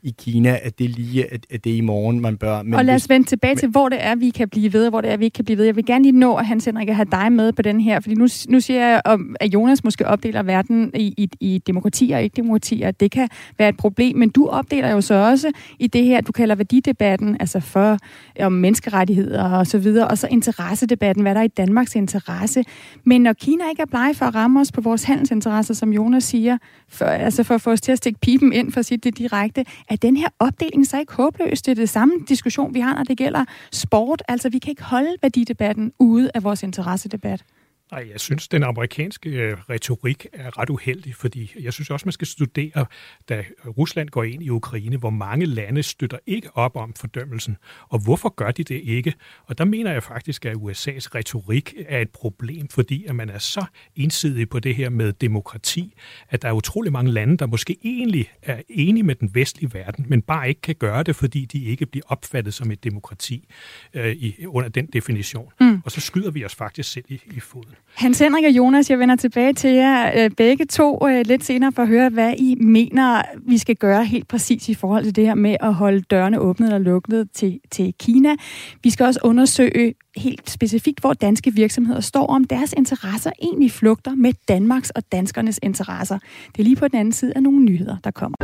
[0.08, 2.62] i Kina, at det lige at, at det er i morgen, man bør.
[2.62, 4.86] Men og lad os vende tilbage men, til, hvor det er, vi kan blive ved,
[4.86, 5.66] og hvor det er, vi ikke kan blive ved.
[5.66, 8.16] Jeg vil gerne lige nå, at Hans Henrik, have dig med på den her, fordi
[8.16, 9.02] nu, nu siger jeg,
[9.40, 12.92] at Jonas måske opdeler verden i, i, i demokratier og ikke-demokratier.
[12.92, 16.32] Det kan være et problem, men du opdeler jo så også i det her, du
[16.32, 17.98] kalder værdidebatten, altså for
[18.40, 22.64] om menneskerettigheder og så videre, og så interessedebatten, hvad der er i Danmarks interesse.
[23.04, 26.24] Men når Kina ikke er blege for at ramme os på vores handelsinteresser, som Jonas
[26.24, 26.58] siger,
[26.90, 29.18] for, altså for at få os til at stikke pipen ind, for at sige det
[29.18, 31.62] direkte, er den her opdeling så ikke håbløs?
[31.62, 34.24] Det er det samme diskussion, vi har, når det gælder sport.
[34.28, 37.44] Altså, vi kan ikke holde værdidebatten ude af vores interessedebat.
[37.92, 42.12] Nej, jeg synes, den amerikanske øh, retorik er ret uheldig, fordi jeg synes også, man
[42.12, 42.86] skal studere,
[43.30, 47.58] da Rusland går ind i Ukraine, hvor mange lande støtter ikke op om fordømmelsen,
[47.90, 49.14] og hvorfor gør de det ikke?
[49.46, 53.40] Og der mener jeg faktisk, at USA's retorik er et problem, fordi at man er
[53.40, 55.94] så ensidig på det her med demokrati,
[56.30, 60.06] at der er utrolig mange lande, der måske egentlig er enige med den vestlige verden,
[60.10, 63.48] men bare ikke kan gøre det, fordi de ikke bliver opfattet som et demokrati
[63.94, 65.52] øh, i, under den definition.
[65.62, 65.82] Mm.
[65.86, 67.77] Og så skyder vi os faktisk selv i, i foden.
[67.98, 71.72] Hans Henrik og Jonas, jeg vender tilbage til jer øh, begge to øh, lidt senere
[71.72, 75.26] for at høre, hvad I mener, vi skal gøre helt præcis i forhold til det
[75.26, 78.36] her med at holde dørene åbne eller lukkede til, til Kina.
[78.84, 84.16] Vi skal også undersøge helt specifikt, hvor danske virksomheder står, om deres interesser egentlig flugter
[84.16, 86.20] med Danmarks og danskernes interesser.
[86.48, 88.38] Det er lige på den anden side af nogle nyheder, der kommer.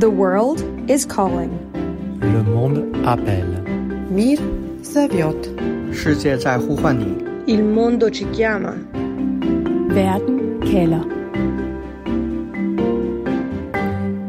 [0.00, 1.52] The world is calling.
[2.22, 3.64] Le monde appelle.
[4.10, 4.38] Mir
[4.82, 5.48] serviot.
[5.92, 7.33] 世界在呼唤你。
[7.46, 8.74] Il mondo ci chiama.
[9.92, 11.23] Verden kalder.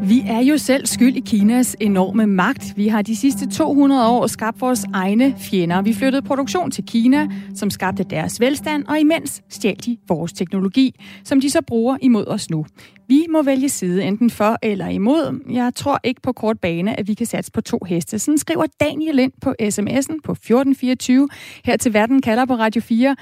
[0.08, 2.72] Vi er jo selv skyld i Kinas enorme magt.
[2.76, 5.82] Vi har de sidste 200 år skabt vores egne fjender.
[5.82, 10.94] Vi flyttede produktion til Kina, som skabte deres velstand, og imens stjal de vores teknologi,
[11.24, 12.66] som de så bruger imod os nu.
[13.08, 15.40] Vi må vælge side enten for eller imod.
[15.50, 18.18] Jeg tror ikke på kort bane, at vi kan satse på to heste.
[18.18, 21.28] Sådan skriver Daniel Lind på sms'en på 1424
[21.64, 23.16] her til Verden kalder på Radio 4.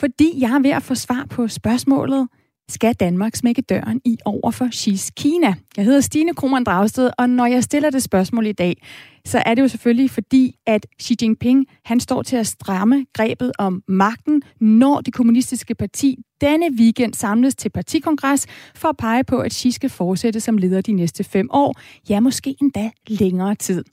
[0.00, 2.28] Fordi jeg er ved at få svar på spørgsmålet,
[2.68, 5.54] skal Danmark smække døren i over for Xi's Kina?
[5.76, 8.82] Jeg hedder Stine Krohmann Dragsted, og når jeg stiller det spørgsmål i dag,
[9.28, 13.52] så er det jo selvfølgelig fordi, at Xi Jinping han står til at stramme grebet
[13.58, 19.38] om magten, når det kommunistiske parti denne weekend samles til partikongres for at pege på,
[19.38, 21.74] at Xi skal fortsætte som leder de næste fem år,
[22.08, 23.84] ja måske endda længere tid.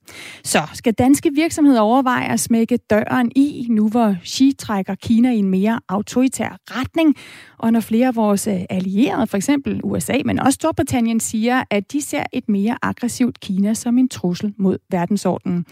[0.43, 5.37] Så skal danske virksomheder overveje at smække døren i, nu hvor Xi trækker Kina i
[5.37, 7.15] en mere autoritær retning,
[7.57, 11.91] og når flere af vores øh, allierede, for eksempel USA, men også Storbritannien, siger, at
[11.91, 14.77] de ser et mere aggressivt Kina som en trussel mod
[15.25, 15.65] dagsordenen.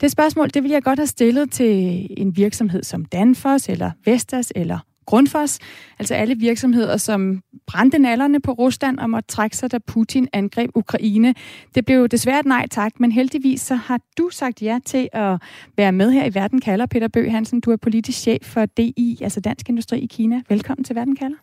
[0.00, 4.52] Det spørgsmål, det vil jeg godt have stillet til en virksomhed som Danfoss, eller Vestas,
[4.56, 5.58] eller Grundfos,
[5.98, 10.70] altså alle virksomheder, som brændte nallerne på Rusland og måtte trække sig, da Putin angreb
[10.74, 11.34] Ukraine.
[11.74, 15.42] Det blev desværre et nej tak, men heldigvis så har du sagt ja til at
[15.76, 16.86] være med her i Verden kalder.
[16.86, 20.42] Peter Bøg Hansen, du er politisk chef for DI, altså Dansk Industri i Kina.
[20.48, 21.36] Velkommen til Verden kalder.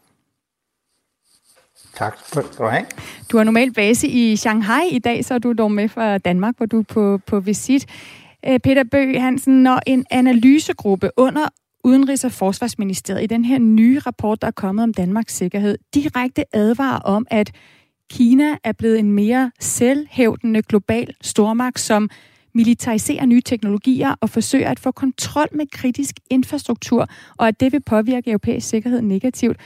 [1.95, 2.85] Tak skal du have.
[3.31, 6.57] Du har normalt base i Shanghai i dag, så er du dog med fra Danmark,
[6.57, 7.85] hvor du er på, på visit.
[8.47, 11.47] Øh, Peter Bøg Hansen, når en analysegruppe under
[11.87, 16.55] Udenrigs- og Forsvarsministeriet i den her nye rapport, der er kommet om Danmarks sikkerhed, direkte
[16.55, 17.51] advarer om, at
[18.11, 22.09] Kina er blevet en mere selvhævdende global stormagt, som
[22.53, 27.81] militariserer nye teknologier og forsøger at få kontrol med kritisk infrastruktur, og at det vil
[27.81, 29.57] påvirke europæisk sikkerhed negativt.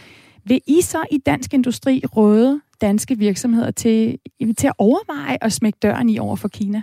[0.49, 4.19] Vil I så i dansk industri råde danske virksomheder til,
[4.57, 6.81] til at overveje at smække døren i over for Kina?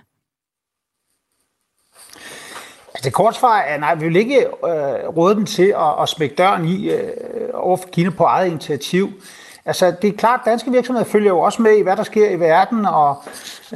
[2.95, 6.09] Altså, det korte svar er, nej, vi vil ikke øh, råde dem til at, at
[6.09, 7.11] smække døren i øh,
[7.53, 9.13] over for Kina på eget initiativ.
[9.65, 12.31] Altså, det er klart, at danske virksomheder følger jo også med i, hvad der sker
[12.31, 13.23] i verden, og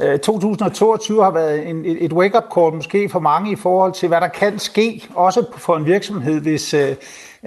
[0.01, 4.07] øh, 2022 har været en, et, et wake-up call måske for mange i forhold til,
[4.07, 6.95] hvad der kan ske, også for en virksomhed, hvis, øh,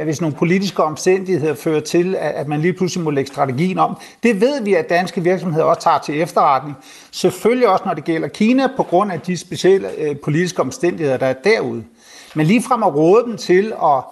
[0.02, 3.96] hvis nogle politiske omstændigheder fører til, at man lige pludselig må lægge strategien om.
[4.22, 6.76] Det ved vi, at danske virksomheder også tager til efterretning.
[7.11, 11.26] Selvfølgelig også, når det gælder Kina, på grund af de specielle øh, politiske omstændigheder, der
[11.26, 11.85] er derude.
[12.35, 14.02] Men lige frem at råde dem til at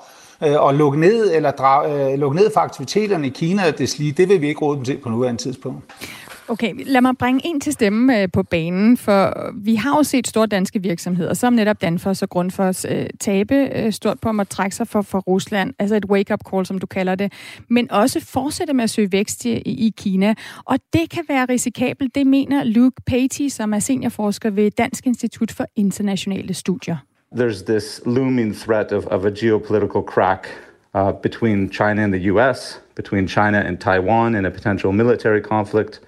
[0.49, 4.13] øh, og lukke ned, eller drage, øh, lukke ned for aktiviteterne i Kina og deslige,
[4.13, 5.85] det vil vi ikke råde dem til på nuværende tidspunkt.
[6.53, 10.27] Okay, lad mig bringe en til stemme øh, på banen, for vi har jo set
[10.27, 14.77] store danske virksomheder, som netop Danfoss og Grundfos, øh, tabe øh, stort på at trække
[14.77, 17.33] sig for, for Rusland, altså et wake-up call, som du kalder det,
[17.69, 20.35] men også fortsætte med at søge vækst i, i Kina.
[20.65, 25.53] Og det kan være risikabelt, det mener Luke Patey, som er seniorforsker ved Dansk Institut
[25.53, 26.97] for Internationale Studier.
[27.35, 30.51] there's this looming threat of, of a geopolitical crack
[30.95, 36.01] uh, between China and the US, between China and Taiwan in a potential military conflict.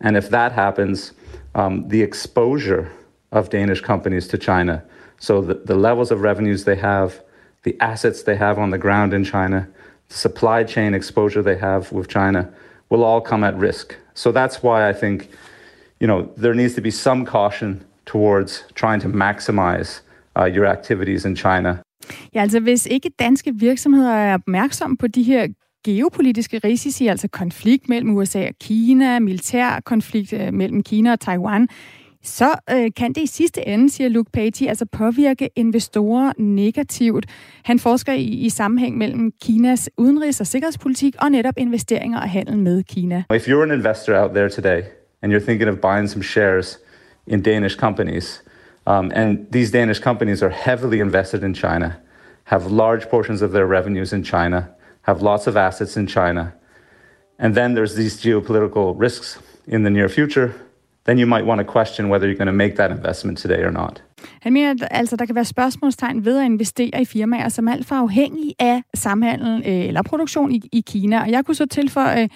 [0.00, 1.12] And if that happens,
[1.54, 2.90] um, the exposure
[3.32, 4.82] of Danish companies to China,
[5.18, 7.20] so the, the levels of revenues they have,
[7.64, 9.68] the assets they have on the ground in China,
[10.08, 12.48] the supply chain exposure they have with China,
[12.90, 13.96] will all come at risk.
[14.14, 15.28] So that's why I think,
[16.00, 20.00] you know, there needs to be some caution towards trying to maximize
[20.38, 21.78] uh, your activities in China.
[22.34, 25.48] Ja, altså hvis ikke danske virksomheder er opmærksomme på de her
[25.84, 31.68] geopolitiske risici, altså konflikt mellem USA og Kina, militær konflikt øh, mellem Kina og Taiwan,
[32.22, 37.26] så øh, kan det i sidste ende, siger Luke Patey, altså påvirke investorer negativt.
[37.64, 42.58] Han forsker i, i sammenhæng mellem Kinas udenrigs- og sikkerhedspolitik og netop investeringer og handel
[42.58, 43.22] med Kina.
[43.34, 44.82] If you're an investor out there today
[45.22, 46.78] and you're thinking of buying some shares
[47.26, 48.42] in Danish companies,
[48.86, 51.92] um, and these Danish companies are heavily invested in China,
[52.44, 54.62] have large portions of their revenues in China,
[55.08, 56.54] have lots of assets in China,
[57.38, 60.54] and then there's these geopolitical risks in the near future,
[61.04, 63.70] then you might want to question whether you're going to make that investment today or
[63.70, 64.02] not.
[64.40, 67.72] Han mener, at altså, der kan være spørgsmålstegn ved at investere i firmaer, som er
[67.72, 71.20] alt for afhængige af samhandel øh, eller produktion i, i Kina.
[71.20, 72.28] Og jeg kunne så tilføje øh,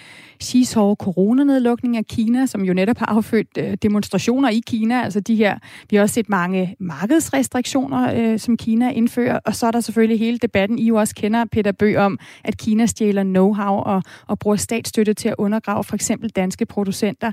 [0.43, 5.03] Xi's hårde coronanedlukning af Kina, som jo netop har affødt øh, demonstrationer i Kina.
[5.03, 5.57] Altså de her,
[5.89, 9.39] vi har også set mange markedsrestriktioner, øh, som Kina indfører.
[9.45, 12.57] Og så er der selvfølgelig hele debatten, I jo også kender, Peter Bø, om, at
[12.57, 17.31] Kina stjæler know-how og, og bruger statsstøtte til at undergrave for eksempel danske producenter.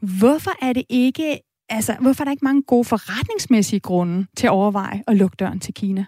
[0.00, 4.50] Hvorfor er det ikke Altså, hvorfor er der ikke mange gode forretningsmæssige grunde til at
[4.50, 6.04] overveje at lukke døren til Kina?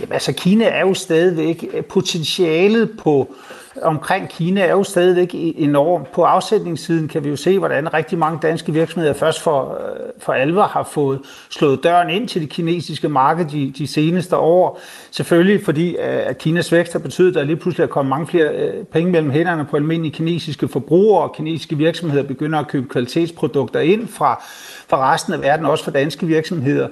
[0.00, 3.34] Jamen, altså, Kina er jo stadigvæk potentialet på
[3.82, 6.06] omkring Kina er jo stadigvæk e- enorm.
[6.14, 10.32] På afsætningssiden kan vi jo se, hvordan rigtig mange danske virksomheder først for, øh, for
[10.32, 14.80] alvor har fået slået døren ind til det kinesiske marked de, de seneste år.
[15.10, 18.26] Selvfølgelig fordi øh, at Kinas vækst har betydet, at der lige pludselig er kommet mange
[18.26, 22.88] flere øh, penge mellem hænderne på almindelige kinesiske forbrugere, og kinesiske virksomheder begynder at købe
[22.88, 24.42] kvalitetsprodukter ind fra,
[24.88, 26.88] fra resten af verden, også fra danske virksomheder.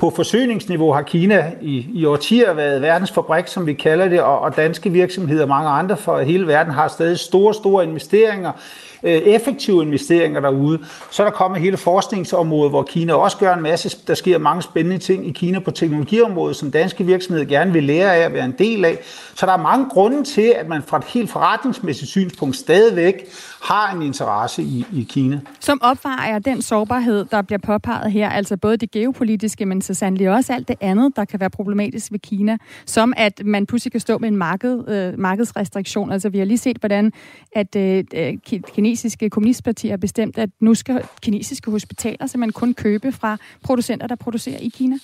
[0.00, 4.40] På forsyningsniveau har Kina i, i årtier været verdens fabrik, som vi kalder det, og,
[4.40, 8.52] og danske virksomheder og mange andre fra hele verden har stadig store, store investeringer.
[9.02, 10.78] Øh, effektive investeringer derude.
[11.10, 13.98] Så er der kommet hele forskningsområdet, hvor Kina også gør en masse.
[14.06, 18.16] Der sker mange spændende ting i Kina på teknologiområdet, som danske virksomheder gerne vil lære
[18.16, 18.98] af at være en del af.
[19.34, 23.14] Så der er mange grunde til, at man fra et helt forretningsmæssigt synspunkt stadigvæk
[23.62, 25.40] har en interesse i, i Kina.
[25.60, 30.30] Som opvejer den sårbarhed, der bliver påpeget her, altså både det geopolitiske, men så sandelig
[30.30, 34.00] også alt det andet, der kan være problematisk ved Kina, som at man pludselig kan
[34.00, 36.12] stå med en marked, øh, markedsrestriktion.
[36.12, 37.12] Altså vi har lige set, hvordan
[37.52, 38.34] at øh, øh
[38.90, 44.14] kinesiske kommunistparti har bestemt, at nu skal kinesiske hospitaler simpelthen kun købe fra producenter, der
[44.14, 44.98] producerer i Kina.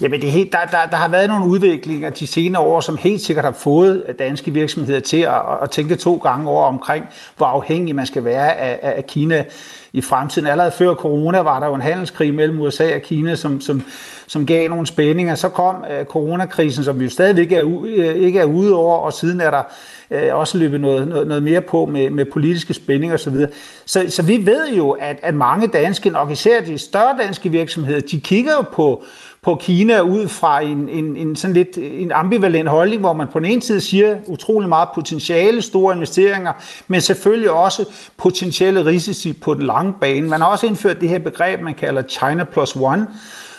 [0.00, 3.20] Jamen, det helt, der, der, der har været nogle udviklinger de senere år, som helt
[3.20, 7.04] sikkert har fået øh, danske virksomheder til at, at tænke to gange over omkring,
[7.36, 9.44] hvor afhængig man skal være af, af Kina
[9.92, 10.48] i fremtiden.
[10.48, 13.82] Allerede før corona var der jo en handelskrig mellem USA og Kina, som, som,
[14.26, 15.34] som gav nogle spændinger.
[15.34, 19.12] Så kom uh, coronakrisen, som vi jo stadigvæk er, uh, ikke er ude over, og
[19.12, 19.62] siden er der
[20.10, 23.34] uh, også løbet noget, noget, noget mere på med, med politiske spændinger osv.
[23.34, 23.48] Så,
[23.86, 28.00] så, så vi ved jo, at, at mange danske, nok især de større danske virksomheder,
[28.00, 29.04] de kigger jo på,
[29.46, 33.38] på Kina ud fra en, en, en sådan lidt en ambivalent holdning, hvor man på
[33.38, 36.52] den ene side siger utrolig meget potentiale, store investeringer,
[36.88, 37.84] men selvfølgelig også
[38.16, 40.28] potentielle risici på den lange bane.
[40.28, 43.06] Man har også indført det her begreb, man kalder China plus one,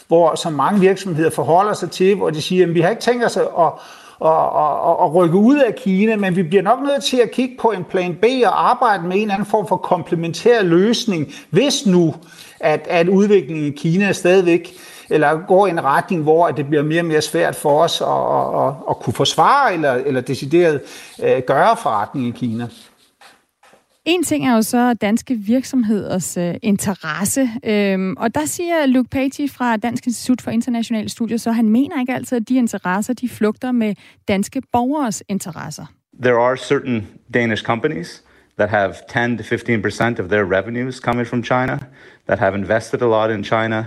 [0.07, 3.25] hvor så mange virksomheder forholder sig til, hvor de siger, at vi har ikke tænkt
[3.25, 3.71] os at, at
[4.19, 7.55] og, og, og rykke ud af Kina, men vi bliver nok nødt til at kigge
[7.59, 11.85] på en plan B og arbejde med en eller anden form for komplementær løsning, hvis
[11.85, 12.15] nu,
[12.59, 14.75] at, at udviklingen i Kina stadigvæk
[15.09, 18.07] eller går i en retning, hvor det bliver mere og mere svært for os at,
[18.07, 20.81] at, at, at kunne forsvare eller, eller decideret
[21.19, 22.67] uh, gøre forretning i Kina.
[24.05, 29.49] En ting er jo så danske virksomheders uh, interesse, øhm, og der siger Luke Patey
[29.49, 33.29] fra Dansk Institut for Internationale Studier, så han mener ikke altid, at de interesser, de
[33.29, 33.95] flugter med
[34.27, 35.85] danske borgers interesser.
[36.23, 38.23] There are certain Danish companies
[38.57, 41.79] that have 10-15% of their revenues coming from China,
[42.27, 43.85] that have invested a lot in China,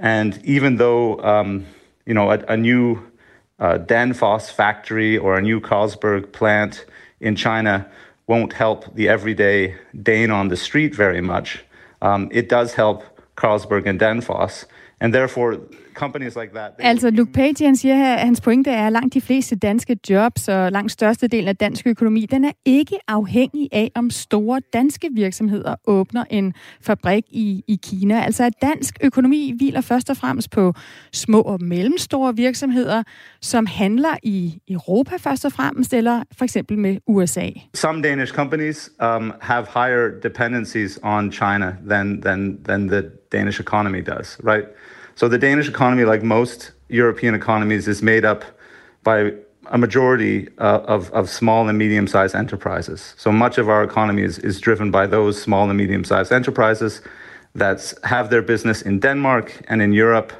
[0.00, 1.66] And even though, um,
[2.06, 3.06] you know, a, a new
[3.58, 6.86] uh, Danfoss factory or a new Carlsberg plant
[7.20, 7.86] in China
[8.26, 11.62] won't help the everyday Dane on the street very much,
[12.00, 13.04] um, it does help
[13.36, 14.64] Carlsberg and Danfoss.
[15.00, 15.60] And therefore,
[15.94, 16.70] companies like that.
[16.78, 19.98] Altså, Luke Page, han siger her, at hans pointe er, at langt de fleste danske
[20.10, 25.08] jobs og langt størstedelen af dansk økonomi, den er ikke afhængig af, om store danske
[25.14, 28.24] virksomheder åbner en fabrik i, i Kina.
[28.24, 30.74] Altså, at dansk økonomi hviler først og fremmest på
[31.12, 33.02] små og mellemstore virksomheder,
[33.40, 37.50] som handler i Europa først og fremmest, eller for eksempel med USA.
[37.74, 44.02] Some Danish companies um, have higher dependencies on China than, than, than the Danish economy
[44.02, 44.64] does, right?
[45.20, 48.42] So the Danish economy, like most European economies, is made up
[49.04, 49.34] by
[49.66, 53.12] a majority uh, of, of small and medium sized enterprises.
[53.18, 57.02] So much of our economy is, is driven by those small and medium sized enterprises
[57.54, 60.32] that have their business in Denmark and in Europe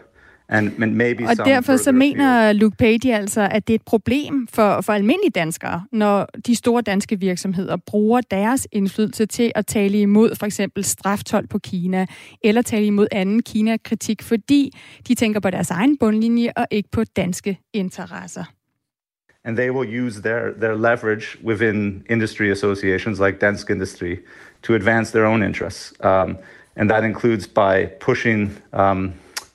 [0.51, 4.81] and maybe Og derfor så mener Luke Page altså, at det er et problem for,
[4.81, 10.35] for almindelige danskere, når de store danske virksomheder bruger deres indflydelse til at tale imod
[10.35, 12.07] for eksempel straftol på Kina,
[12.45, 14.73] eller tale imod anden Kina-kritik, fordi
[15.09, 18.45] de tænker på deres egen bundlinje og ikke på danske interesser.
[19.45, 24.17] and they will use their, their leverage within industry associations like Dansk Industry
[24.63, 25.95] to advance their own interests.
[26.01, 26.39] Um,
[26.77, 29.15] and that includes by pushing um,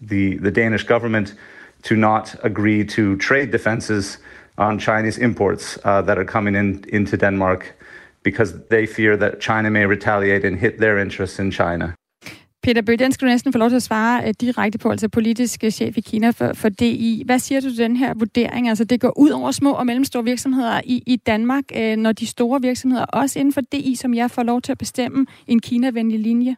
[0.10, 1.36] the, the Danish government
[1.84, 4.20] to not agree to trade defenses
[4.58, 7.76] on Chinese imports uh, that are coming in into Denmark
[8.24, 11.93] because they fear that China may retaliate and hit their interests in China.
[12.64, 15.10] Peter Bøh, den skal du næsten få lov til at svare øh, direkte på, altså
[15.10, 17.24] politisk øh, chef i Kina for, for DI.
[17.26, 18.70] Hvad siger du til den her vurdering?
[18.70, 22.28] Altså det går ud over små og mellemstore virksomheder i, i Danmark, øh, når de
[22.28, 26.20] store virksomheder, også inden for DI, som jeg får lov til at bestemme en Kina-venlig
[26.20, 26.56] linje?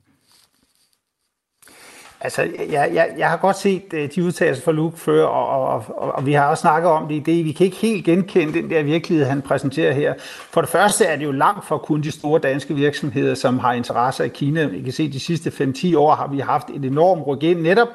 [2.22, 5.84] Altså, jeg, jeg, jeg har godt set uh, de udtalelser fra Luke før, og, og,
[5.98, 7.46] og, og vi har også snakket om det i det.
[7.46, 10.14] Vi kan ikke helt genkende den der virkelighed, han præsenterer her.
[10.52, 13.74] For det første er det jo langt fra kun de store danske virksomheder, som har
[13.74, 14.66] interesser i Kina.
[14.66, 17.88] Vi kan se, at de sidste 5-10 år har vi haft et enormt ryk netop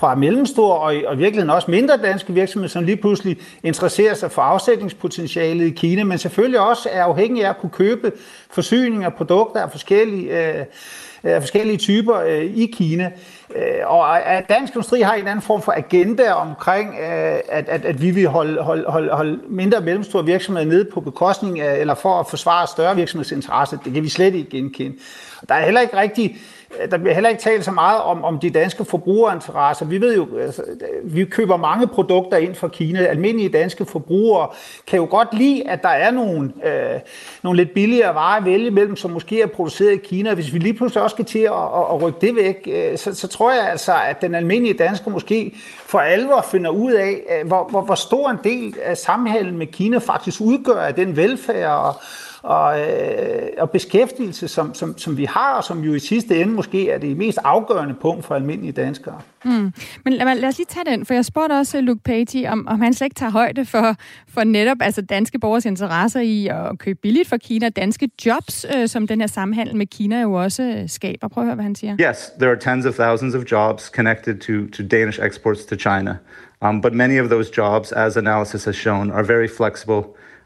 [0.00, 4.42] fra mellemstore og, og virkeligheden også mindre danske virksomheder, som lige pludselig interesserer sig for
[4.42, 8.12] afsætningspotentialet i Kina, men selvfølgelig også er afhængige af at kunne købe
[8.50, 10.64] forsyninger og produkter af forskellige, øh,
[11.22, 13.04] af forskellige typer øh, i Kina.
[13.04, 13.10] Øh,
[13.56, 17.84] Øh, og at dansk industri har en anden form for agenda omkring, øh, at, at,
[17.84, 21.80] at vi vil holde, holde, holde, holde mindre og mellemstore virksomheder nede på bekostning af,
[21.80, 24.96] eller for at forsvare større virksomhedsinteresser, det kan vi slet ikke genkende.
[25.48, 26.36] Der er heller ikke rigtig
[26.78, 29.86] Øh, der bliver heller ikke talt så meget om, om de danske forbrugerinteresser.
[29.86, 30.62] Vi ved jo, altså,
[31.04, 33.04] vi køber mange produkter ind fra Kina.
[33.04, 34.48] Almindelige danske forbrugere
[34.86, 37.00] kan jo godt lide, at der er nogle, øh,
[37.42, 40.34] nogle lidt billigere varer at vælge mellem, som måske er produceret i Kina.
[40.34, 43.14] Hvis vi lige pludselig også skal til at, at, at rykke det væk, øh, så,
[43.14, 45.54] så tror jeg altså, at den almindelige dansker måske
[45.86, 49.66] for alvor finder ud af, øh, hvor, hvor, hvor stor en del af samhandlen med
[49.66, 51.94] Kina faktisk udgør af den velfærd og,
[52.42, 56.52] og, øh, og beskæftigelse, som, som, som vi har, og som jo i sidste ende
[56.52, 59.20] måske er det mest afgørende punkt for almindelige danskere.
[59.44, 59.72] Mm.
[60.04, 62.80] Men lad, lad os lige tage den, for jeg spurgte også Luke Page, om, om
[62.80, 63.96] han slet ikke tager højde for,
[64.28, 68.88] for netop altså danske borgers interesser i at købe billigt fra Kina, danske jobs, øh,
[68.88, 71.28] som den her samhandel med Kina jo også øh, skaber.
[71.28, 71.96] Prøv at høre, hvad han siger.
[72.00, 76.16] Yes, there are tens of thousands of jobs connected to, to Danish exports to China.
[76.62, 80.02] Um, but many of those jobs, as analysis has shown, are very flexible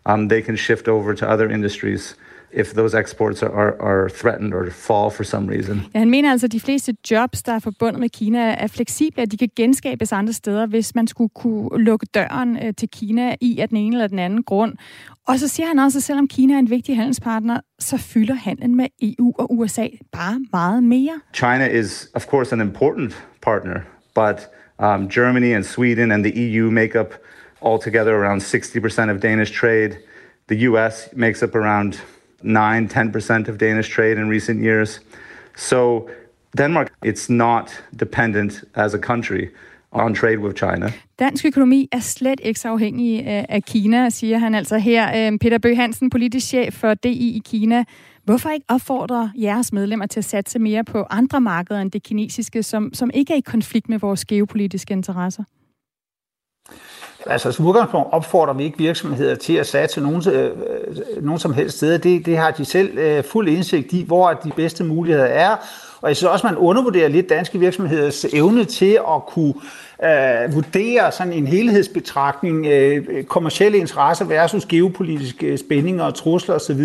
[0.07, 2.17] um, they can shift over to other industries
[2.57, 5.87] if those exports are, are, threatened or fall for some reason.
[5.95, 9.23] Ja, han mener altså, at de fleste jobs, der er forbundet med Kina, er fleksible,
[9.23, 13.35] at de kan genskabes andre steder, hvis man skulle kunne lukke døren øh, til Kina
[13.41, 14.73] i af den ene eller den anden grund.
[15.27, 18.77] Og så siger han også, at selvom Kina er en vigtig handelspartner, så fylder handlen
[18.77, 21.21] med EU og USA bare meget mere.
[21.35, 23.81] China is, of course, an important partner,
[24.15, 24.49] but
[24.79, 27.15] um, Germany and Sweden and the EU make up
[27.65, 29.97] altogether around 60% of Danish trade.
[30.47, 32.01] The US makes up around
[32.43, 35.01] 9 10% of Danish trade in recent years.
[35.57, 36.09] So,
[36.57, 39.51] Denmark, it's not dependent as a country
[39.93, 40.93] on trade with China.
[41.19, 45.33] Dansk økonomi er slet ikke så afhængig øh, af Kina, siger han altså her.
[45.33, 47.85] Øh, Peter Bøh Hansen, politisk chef for DI i Kina.
[48.25, 52.63] Hvorfor ikke opfordre jeres medlemmer til at satse mere på andre markeder end det kinesiske,
[52.63, 55.45] som, som ikke er i konflikt med vores geopolitiske interesser?
[57.27, 61.53] Altså som udgangspunkt opfordrer vi ikke virksomheder til at satse nogen, øh, øh, nogen som
[61.53, 61.99] helst steder.
[61.99, 65.57] Det, det har de selv øh, fuld indsigt i, hvor de bedste muligheder er.
[66.03, 69.55] Og jeg synes også, man undervurderer lidt danske virksomheders evne til at kunne
[70.05, 76.81] øh, vurdere sådan en helhedsbetragtning, øh, kommersielle interesser versus geopolitiske spændinger og trusler osv.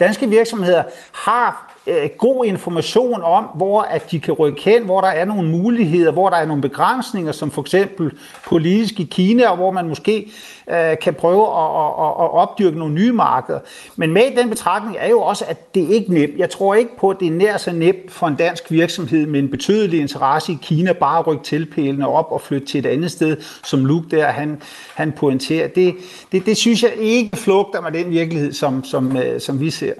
[0.00, 5.08] Danske virksomheder har øh, god information om, hvor at de kan rykke hen, hvor der
[5.08, 8.12] er nogle muligheder, hvor der er nogle begrænsninger, som for eksempel
[8.44, 10.30] politisk i Kina, og hvor man måske
[10.70, 11.64] øh, kan prøve at,
[12.04, 13.58] at, at opdyrke nogle nye markeder.
[13.96, 16.38] Men med den betragtning er jo også, at det ikke er nemt.
[16.38, 19.40] Jeg tror ikke på, at det er nær så nemt for en dansk virksomhed med
[19.40, 23.10] en betydelig interesse i Kina bare at rykke tilpælene op og flytte til et andet
[23.10, 24.62] sted, som Luke der, han,
[24.94, 25.68] han pointerer.
[25.68, 25.94] Det,
[26.32, 29.92] det, det synes jeg ikke flugter med den virkelighed, som, som, øh, som vi ser.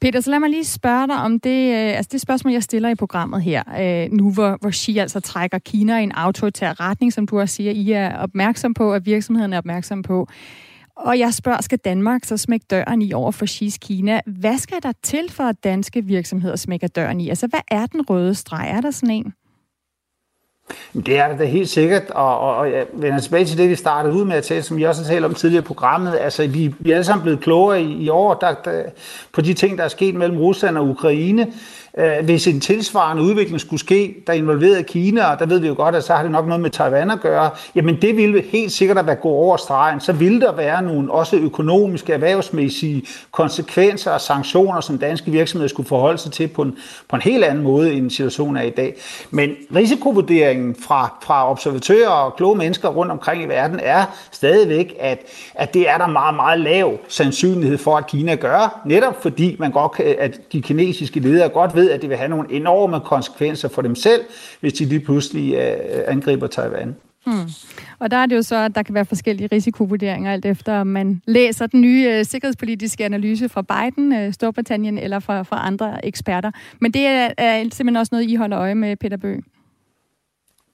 [0.00, 2.88] Peter, så lad mig lige spørge dig om det, øh, altså det spørgsmål, jeg stiller
[2.88, 7.12] i programmet her, øh, nu hvor, hvor Xi altså trækker Kina i en autoritær retning,
[7.12, 10.28] som du også siger, I er opmærksom på, at virksomheden er opmærksom på.
[10.96, 14.20] Og jeg spørger, skal Danmark så smække døren i over for Xi's Kina?
[14.26, 17.28] Hvad skal der til for, at danske virksomheder smækker døren i?
[17.28, 18.68] Altså, hvad er den røde streg?
[18.70, 19.34] Er der sådan en?
[21.06, 23.76] Det er det da helt sikkert, og, og, og jeg vender tilbage til det, vi
[23.76, 26.18] startede ud med at tale, som vi også har talt om tidligere i programmet.
[26.20, 28.82] Altså, vi, vi er alle sammen blevet klogere i, i år der, der,
[29.32, 31.46] på de ting, der er sket mellem Rusland og Ukraine.
[31.98, 35.74] Øh, hvis en tilsvarende udvikling skulle ske, der involverede Kina, og der ved vi jo
[35.74, 38.72] godt, at så har det nok noget med Taiwan at gøre, jamen det ville helt
[38.72, 40.00] sikkert at være gå over stregen.
[40.00, 45.88] Så ville der være nogle også økonomiske, erhvervsmæssige konsekvenser og sanktioner, som danske virksomheder skulle
[45.88, 46.76] forholde sig til på en,
[47.08, 48.94] på en helt anden måde, end situationen er i dag.
[49.30, 55.18] Men risikovurderingen fra, fra observatører og kloge mennesker rundt omkring i verden er stadigvæk, at,
[55.54, 59.70] at det er der meget, meget lav sandsynlighed for, at Kina gør, netop fordi man
[59.70, 63.82] godt, at de kinesiske ledere godt ved, at det vil have nogle enorme konsekvenser for
[63.82, 64.20] dem selv,
[64.60, 65.76] hvis de lige pludselig øh,
[66.06, 66.96] angriber Taiwan.
[67.26, 67.50] Hmm.
[67.98, 70.86] Og der er det jo så, at der kan være forskellige risikovurderinger, alt efter om
[70.86, 76.06] man læser den nye øh, sikkerhedspolitiske analyse fra Biden, øh, Storbritannien eller fra, fra andre
[76.06, 76.50] eksperter.
[76.80, 79.42] Men det er, er simpelthen også noget, I holder øje med, Peter Bøge.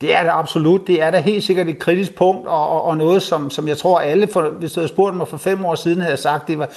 [0.01, 0.87] Det er det absolut.
[0.87, 3.79] Det er da helt sikkert et kritisk punkt, og, og, og noget, som, som jeg
[3.79, 6.59] tror alle, for, hvis du havde spurgt mig for fem år siden, havde sagt, det
[6.59, 6.69] var,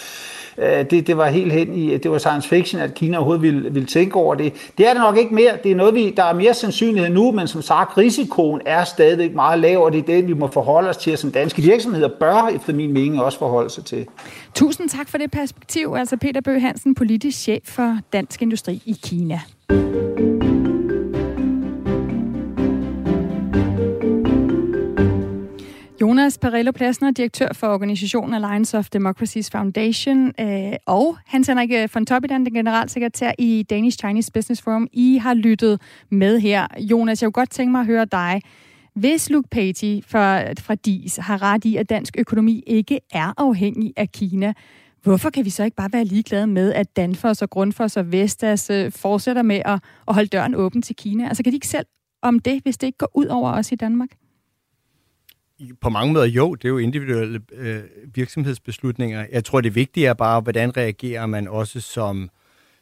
[0.62, 3.74] Øh, det, det var helt hen i, det var science fiction, at Kina overhovedet ville,
[3.74, 4.53] ville tænke over det.
[4.78, 5.51] Det er det nok ikke mere.
[5.64, 9.34] Det er noget, vi, der er mere sandsynlighed nu, men som sagt, risikoen er stadigvæk
[9.36, 12.49] meget lav, og det er det, vi må forholde os til, som danske virksomheder bør,
[12.55, 14.05] efter min mening, også forholde sig til.
[14.55, 15.93] Tusind tak for det perspektiv.
[15.97, 19.39] Altså Peter Bøh Hansen, politisk chef for Dansk Industri i Kina.
[26.02, 32.06] Jonas Parello Plasner, direktør for organisationen Alliance of Democracies Foundation, øh, og Hans Henrik von
[32.06, 34.88] Toppidan, den generalsekretær i Danish Chinese Business Forum.
[34.93, 35.82] I har lyttet
[36.12, 36.68] med her.
[36.80, 38.41] Jonas, jeg kunne godt tænke mig at høre dig.
[38.95, 43.93] Hvis Luke Patey fra, fra DIS har ret i, at dansk økonomi ikke er afhængig
[43.97, 44.54] af Kina,
[45.04, 48.70] hvorfor kan vi så ikke bare være ligeglade med, at Danfoss og Grundfos og Vestas
[48.70, 51.28] øh, fortsætter med at, at holde døren åben til Kina?
[51.28, 51.86] Altså kan de ikke selv
[52.22, 54.10] om det, hvis det ikke går ud over os i Danmark?
[55.82, 57.84] På mange måder jo, det er jo individuelle øh,
[58.14, 59.26] virksomhedsbeslutninger.
[59.32, 62.30] Jeg tror, det vigtige er bare, hvordan reagerer man også som,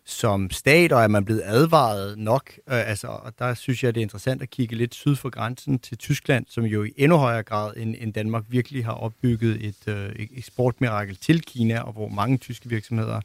[0.06, 2.52] som stat, og er man blevet advaret nok?
[2.70, 5.80] Øh, altså, og der synes jeg, det er interessant at kigge lidt syd for grænsen
[5.80, 9.88] til Tyskland, som jo i endnu højere grad end, end Danmark virkelig har opbygget et
[9.88, 13.22] øh, eksportmirakel til Kina, og hvor mange tyske virksomheder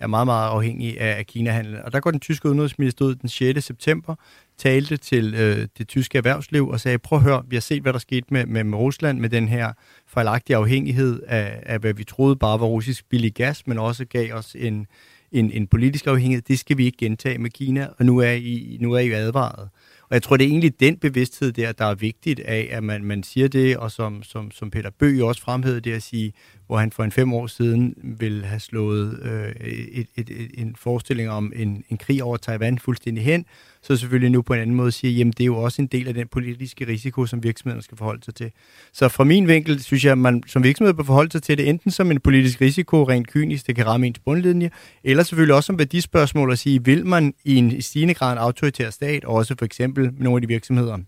[0.00, 1.82] er meget, meget afhængige af, af Kina-handlen.
[1.84, 3.64] Og der går den tyske udenrigsminister ud den 6.
[3.64, 4.14] september
[4.58, 7.92] talte til øh, det tyske erhvervsliv og sagde, prøv at høre, vi har set, hvad
[7.92, 9.72] der skete med, med, med Rusland, med den her
[10.06, 14.34] fejlagtige afhængighed af, af, hvad vi troede bare var russisk billig gas, men også gav
[14.34, 14.86] os en,
[15.32, 16.42] en, en politisk afhængighed.
[16.42, 19.68] Det skal vi ikke gentage med Kina, og nu er I, nu er I advaret.
[20.08, 23.04] Og jeg tror, det er egentlig den bevidsthed der, der er vigtigt af, at man,
[23.04, 26.32] man siger det, og som, som, som Peter Bøg også fremhævede det at sige,
[26.66, 30.76] hvor han for en fem år siden ville have slået øh, et, et, et, en
[30.78, 33.44] forestilling om en, en krig over Taiwan fuldstændig hen,
[33.82, 36.08] så selvfølgelig nu på en anden måde siger, jamen det er jo også en del
[36.08, 38.50] af den politiske risiko, som virksomhederne skal forholde sig til.
[38.92, 41.68] Så fra min vinkel synes jeg, at man som virksomhed bør forholde sig til det
[41.68, 44.70] enten som en politisk risiko, rent kynisk, det kan ramme ens bundlinje,
[45.04, 48.90] eller selvfølgelig også som værdispørgsmål at sige, vil man i en stigende grad en autoritær
[48.90, 50.98] stat, også for eksempel nogle af de virksomheder,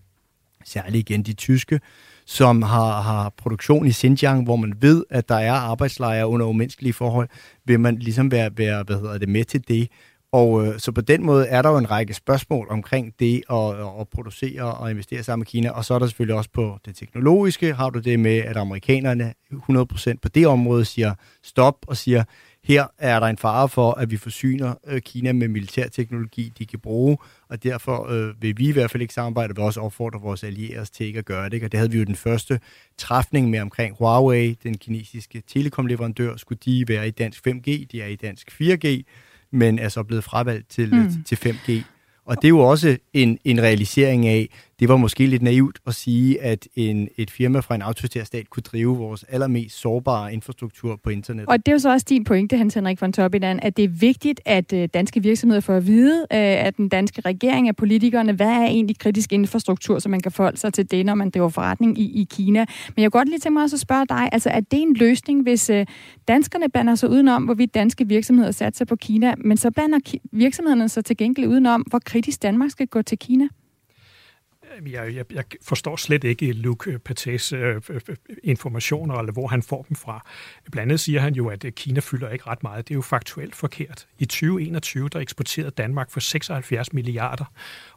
[0.65, 1.81] særligt igen de tyske,
[2.29, 6.93] som har, har produktion i Xinjiang, hvor man ved, at der er arbejdslejre under umenneskelige
[6.93, 7.29] forhold,
[7.65, 9.89] vil man ligesom være, være hvad hedder det, med til det.
[10.33, 13.71] Og øh, så på den måde er der jo en række spørgsmål omkring det at,
[14.01, 15.71] at producere og investere sammen med Kina.
[15.71, 19.35] Og så er der selvfølgelig også på det teknologiske, har du det med, at amerikanerne
[19.53, 22.25] 100% på det område siger stop og siger,
[22.65, 26.81] her er der en fare for, at vi forsyner øh, Kina med militærteknologi, de kan
[26.81, 27.17] bruge,
[27.51, 30.85] og derfor øh, vil vi i hvert fald ikke samarbejde, og også opfordre vores allierede
[30.85, 31.53] til ikke at gøre det.
[31.53, 31.67] Ikke?
[31.67, 32.61] Og det havde vi jo den første
[32.99, 38.07] træfning med omkring Huawei, den kinesiske telekomleverandør, skulle de være i dansk 5G, de er
[38.07, 39.03] i dansk 4G,
[39.51, 41.25] men er så blevet fravalgt til, mm.
[41.25, 41.83] til 5G.
[42.25, 44.49] Og det er jo også en, en realisering af,
[44.81, 48.51] det var måske lidt naivt at sige, at en, et firma fra en autoritær stat
[48.51, 51.47] kunne drive vores allermest sårbare infrastruktur på internet.
[51.49, 53.89] Og det er jo så også din pointe, Hans Henrik von Toppidan, at det er
[53.89, 58.33] vigtigt, at øh, danske virksomheder får at vide, øh, at den danske regering, af politikerne,
[58.33, 61.49] hvad er egentlig kritisk infrastruktur, så man kan forholde sig til det, når man driver
[61.49, 62.67] forretning i, i Kina.
[62.97, 64.95] Men jeg kunne godt lige tænke mig også at spørge dig, altså er det en
[64.95, 65.87] løsning, hvis øh,
[66.29, 69.99] danskerne blander sig udenom, hvorvidt danske virksomheder satser på Kina, men så blander
[70.33, 73.49] virksomhederne sig til gengæld udenom, hvor kritisk Danmark skal gå til Kina?
[74.87, 79.47] Jeg, jeg, jeg forstår slet ikke Luke øh, Patés øh, øh, øh, informationer, eller hvor
[79.47, 80.27] han får dem fra.
[80.73, 82.89] Blandt andet siger han jo, at Kina fylder ikke ret meget.
[82.89, 84.07] Det er jo faktuelt forkert.
[84.19, 87.45] I 2021, der eksporterede Danmark for 76 milliarder,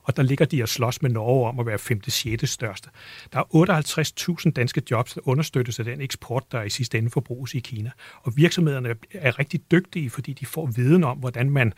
[0.03, 2.01] og der ligger de og slås med Norge om at være 5.
[2.07, 2.49] 6.
[2.49, 2.89] største.
[3.33, 7.53] Der er 58.000 danske jobs, der understøttes af den eksport, der i sidste ende forbruges
[7.53, 7.91] i Kina.
[8.21, 11.73] Og virksomhederne er rigtig dygtige, fordi de får viden om, hvordan man,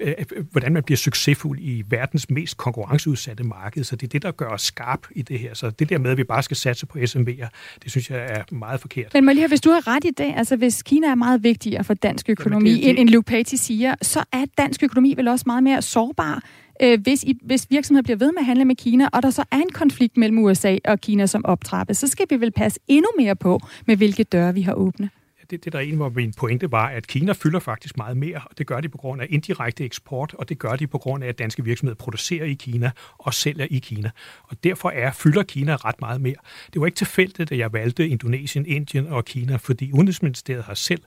[0.00, 0.14] øh,
[0.50, 3.84] hvordan man bliver succesfuld i verdens mest konkurrenceudsatte marked.
[3.84, 5.54] Så det er det, der gør os skarp i det her.
[5.54, 7.48] Så det der med, at vi bare skal satse på SMV'er,
[7.82, 9.14] det synes jeg er meget forkert.
[9.14, 11.94] Men Malia, hvis du har ret i det, altså hvis Kina er meget vigtigere for
[11.94, 13.00] dansk økonomi, Jamen det, det...
[13.00, 16.42] end, Luke Patti siger, så er dansk økonomi vel også meget mere sårbar,
[16.82, 19.44] øh, hvis, I, hvis virksomheder bliver ved med at handle med Kina, og der så
[19.50, 23.08] er en konflikt mellem USA og Kina som optrappes, så skal vi vel passe endnu
[23.18, 25.10] mere på, med hvilke døre vi har åbne
[25.50, 28.58] det, det der egentlig hvor min pointe var, at Kina fylder faktisk meget mere, og
[28.58, 31.28] det gør de på grund af indirekte eksport, og det gør de på grund af,
[31.28, 34.10] at danske virksomheder producerer i Kina og sælger i Kina.
[34.42, 36.34] Og derfor er fylder Kina ret meget mere.
[36.72, 41.02] Det var ikke tilfældigt, at jeg valgte Indonesien, Indien og Kina, fordi Udenrigsministeriet har selv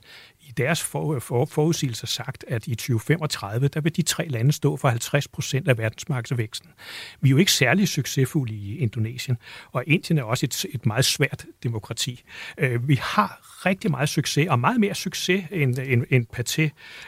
[0.52, 4.76] i deres for, for, forudsigelser sagt, at i 2035, der vil de tre lande stå
[4.76, 6.70] for 50 procent af verdensmarkedsvæksten.
[7.20, 9.38] Vi er jo ikke særlig succesfulde i Indonesien,
[9.72, 12.22] og Indien er også et, et meget svært demokrati.
[12.58, 16.62] Øh, vi har rigtig meget succes, og meget mere succes, end, end, end Paté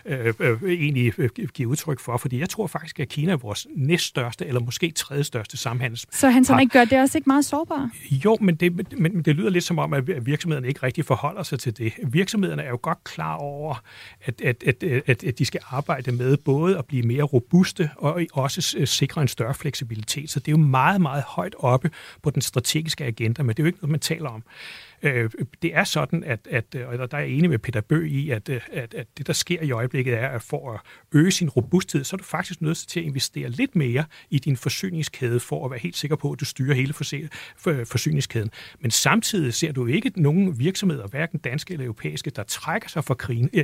[0.06, 3.66] øh, øh, egentlig øh, giver udtryk for, fordi jeg tror faktisk, at Kina er vores
[3.76, 6.06] næststørste, eller måske tredje største samhandels.
[6.10, 7.88] Så han så ikke gør det også ikke meget sårbart?
[8.10, 11.58] Jo, men det, men det lyder lidt som om, at virksomhederne ikke rigtig forholder sig
[11.58, 11.92] til det.
[12.02, 13.82] Virksomhederne er jo godt klar over,
[14.24, 18.26] at, at, at, at, at de skal arbejde med både at blive mere robuste og
[18.32, 20.30] også øh, sikre en større fleksibilitet.
[20.30, 21.90] Så det er jo meget, meget højt oppe
[22.22, 24.42] på den strategiske agenda, men det er jo ikke noget, man taler om.
[25.04, 25.30] Øh,
[25.62, 28.30] det er sådan, at, at øh, og der er jeg enig med Peter Bø i,
[28.30, 30.80] at, øh, at, at det, der sker i øjeblikket, er, at for at
[31.12, 34.56] øge sin robusthed, så er du faktisk nødt til at investere lidt mere i din
[34.56, 36.94] forsyningskæde, for at være helt sikker på, at du styrer hele
[37.66, 38.50] øh, forsyningskæden.
[38.80, 43.14] Men samtidig ser du ikke nogen virksomheder, hverken danske eller europæiske, der trækker sig fra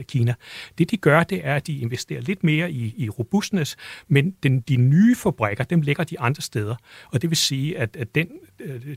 [0.03, 0.35] Kina.
[0.79, 3.77] Det, de gør, det er, at de investerer lidt mere i, i robustness,
[4.09, 6.77] men den, de nye fabrikker, dem lægger de andre steder.
[7.13, 8.29] Og det vil sige, at, at den,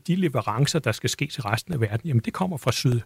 [0.07, 2.99] de leverancer, der skal ske til resten af verden, jamen det kommer fra Syd,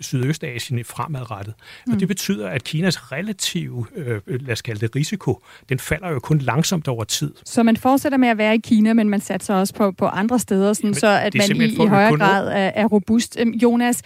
[0.00, 1.54] Sydøstasien fremadrettet.
[1.86, 1.92] Mm.
[1.92, 6.18] Og det betyder, at Kinas relative, øh, lad os kalde det risiko, den falder jo
[6.18, 7.34] kun langsomt over tid.
[7.44, 10.38] Så man fortsætter med at være i Kina, men man satser også på, på andre
[10.38, 13.36] steder, sådan, Jamen, så at man i, i højere grad er, er robust.
[13.40, 14.02] Øhm, Jonas,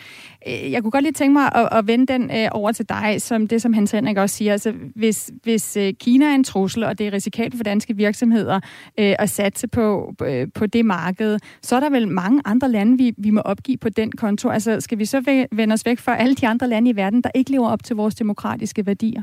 [0.49, 3.23] øh, jeg kunne godt lige tænke mig at, at vende den øh, over til dig,
[3.23, 4.53] som det, som Hans Henrik også siger.
[4.53, 8.61] Altså, hvis, hvis øh, Kina er en trussel, og det er risikabelt for danske virksomheder
[8.99, 12.99] øh, at satse på, øh, på det marked, så er der vel mange andre lande,
[12.99, 14.49] vi, vi må opgive på den konto.
[14.59, 17.31] Altså, skal vi så vende os væk fra alle de andre lande i verden, der
[17.35, 19.23] ikke lever op til vores demokratiske værdier?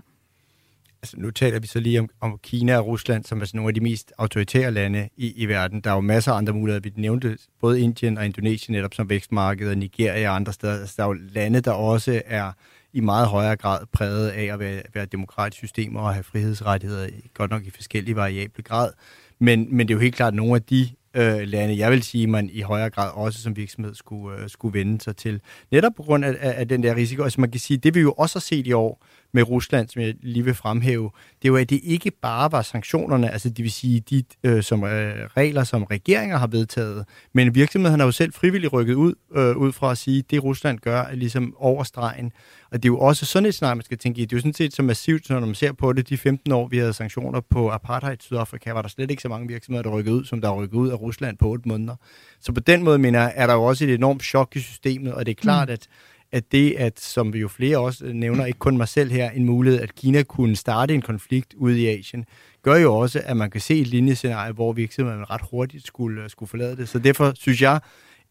[1.01, 3.69] Altså, nu taler vi så lige om, om Kina og Rusland, som er sådan nogle
[3.69, 5.81] af de mest autoritære lande i, i verden.
[5.81, 6.81] Der er jo masser af andre muligheder.
[6.81, 10.79] Vi nævnte både Indien og Indonesien netop som vækstmarked, Nigeria og andre steder.
[10.79, 12.51] Altså, der er jo lande, der også er
[12.93, 17.51] i meget højere grad præget af at være, være demokratiske systemer og have frihedsrettigheder, godt
[17.51, 18.91] nok i forskellige variable grad.
[19.39, 22.27] Men, men det er jo helt klart nogle af de øh, lande, jeg vil sige,
[22.27, 25.41] man i højere grad også som virksomhed skulle, øh, skulle vende sig til.
[25.71, 27.23] Netop på grund af, af den der risiko.
[27.23, 29.05] Altså man kan sige, det vi jo også har set i år
[29.35, 31.09] med Rusland, som jeg lige vil fremhæve,
[31.41, 34.63] det er jo, at det ikke bare var sanktionerne, altså det vil sige de øh,
[34.63, 39.13] som, øh, regler, som regeringer har vedtaget, men virksomhederne har jo selv frivilligt rykket ud,
[39.35, 42.31] øh, ud fra at sige, at det Rusland gør er ligesom overstregen.
[42.71, 44.25] Og det er jo også sådan et scenarie, man skal tænke i.
[44.25, 46.09] Det er jo sådan set så massivt, når man ser på det.
[46.09, 49.29] De 15 år, vi havde sanktioner på apartheid i Sydafrika, var der slet ikke så
[49.29, 51.95] mange virksomheder, der rykkede ud, som der rykkede ud af Rusland på 8 måneder.
[52.39, 55.13] Så på den måde, mener jeg, er der jo også et enormt chok i systemet,
[55.13, 55.73] og det er klart, mm.
[55.73, 55.87] at
[56.35, 59.29] at det, at, som vi jo flere også øh, nævner, ikke kun mig selv her,
[59.29, 62.25] en mulighed, at Kina kunne starte en konflikt ude i Asien,
[62.63, 66.29] gør jo også, at man kan se et linjescenarie, hvor virksomheden ret hurtigt skulle, øh,
[66.29, 66.89] skulle forlade det.
[66.89, 67.79] Så derfor synes jeg,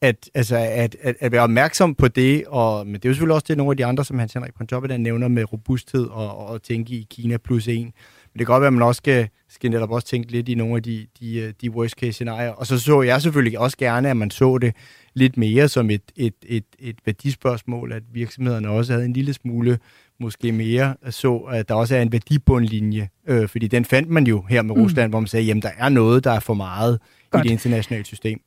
[0.01, 3.35] at, altså, at, at, at være opmærksom på det, og, men det er jo selvfølgelig
[3.35, 6.63] også det, nogle af de andre, som Hans Henrik Pontoppidan nævner med robusthed og, og
[6.63, 7.85] tænke i Kina plus en.
[7.85, 10.55] Men det kan godt være, at man også skal, skal netop også tænke lidt i
[10.55, 12.51] nogle af de, de, øh, de worst case scenarier.
[12.51, 14.75] Og så så jeg selvfølgelig også gerne, at man så det
[15.15, 19.79] lidt mere som et, et, et, et værdispørgsmål, at virksomhederne også havde en lille smule
[20.21, 24.45] måske mere så, at der også er en værdibundlinje, øh, fordi den fandt man jo
[24.49, 24.83] her med mm.
[24.83, 27.01] Rusland, hvor man sagde, jamen der er noget, der er for meget
[27.31, 27.45] Godt.
[27.45, 28.41] i det internationale system.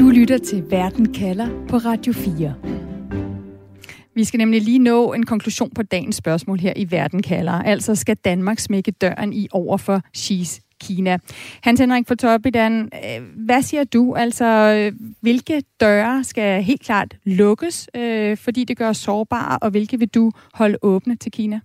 [0.00, 2.54] Du lytter til Verden kalder på Radio 4.
[4.14, 7.52] Vi skal nemlig lige nå en konklusion på dagens spørgsmål her i Verden kalder.
[7.52, 11.18] Altså skal Danmark smække døren i over for Xi's Kina.
[11.62, 14.14] Hans Henrik Fortoppidan, øh, hvad siger du?
[14.14, 19.98] Altså, hvilke døre skal helt klart lukkes, øh, fordi det gør os sårbare, og hvilke
[19.98, 21.60] vil du holde åbne til Kina?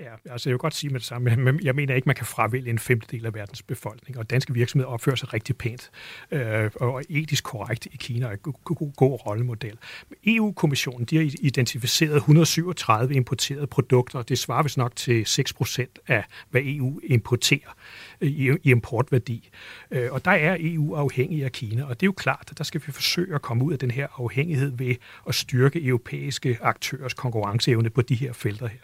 [0.00, 2.26] Ja, altså jeg vil godt sige med det samme, men jeg mener ikke, man kan
[2.26, 5.90] fravælge en femtedel af verdens befolkning, og danske virksomheder opfører sig rigtig pænt
[6.30, 9.78] øh, og etisk korrekt i Kina, og er en god, god rollemodel.
[10.26, 15.98] EU-kommissionen de har identificeret 137 importerede produkter, og det svarer vist nok til 6 procent
[16.06, 17.74] af, hvad EU importerer
[18.20, 19.48] i, i importværdi.
[19.90, 22.64] Øh, og der er EU afhængig af Kina, og det er jo klart, at der
[22.64, 24.94] skal vi forsøge at komme ud af den her afhængighed ved
[25.28, 28.78] at styrke europæiske aktørers konkurrenceevne på de her felter her.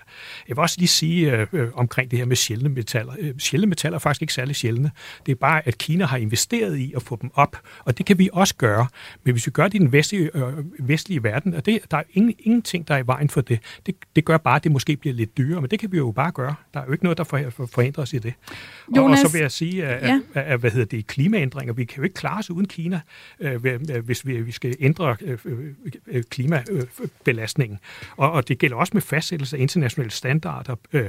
[0.49, 3.13] Jeg vil også lige sige, øh, øh, omkring det her med sjældne metaller.
[3.19, 4.91] Øh, sjældne metaller er faktisk ikke særlig sjældne.
[5.27, 8.19] Det er bare, at Kina har investeret i at få dem op, og det kan
[8.19, 8.87] vi også gøre.
[9.25, 12.03] Men hvis vi gør det i den vestlige, øh, vestlige verden, og det, der er
[12.13, 13.61] ingen, ingenting, der er i vejen for det.
[13.87, 13.95] det.
[14.17, 16.33] Det gør bare, at det måske bliver lidt dyrere, men det kan vi jo bare
[16.33, 16.55] gøre.
[16.75, 18.35] Der er jo ikke noget, der forhindrer os i det.
[18.97, 20.21] Jonas, og så vil jeg sige, at, ja.
[20.35, 23.01] at, at hvad hedder det, klimaændringer, vi kan jo ikke klare os uden Kina,
[23.41, 23.65] øh,
[24.05, 25.39] hvis vi, vi skal ændre øh,
[26.07, 27.79] øh, klimabelastningen.
[28.17, 31.05] Og, og det gælder også med fastsættelse af internationale standarder, øh,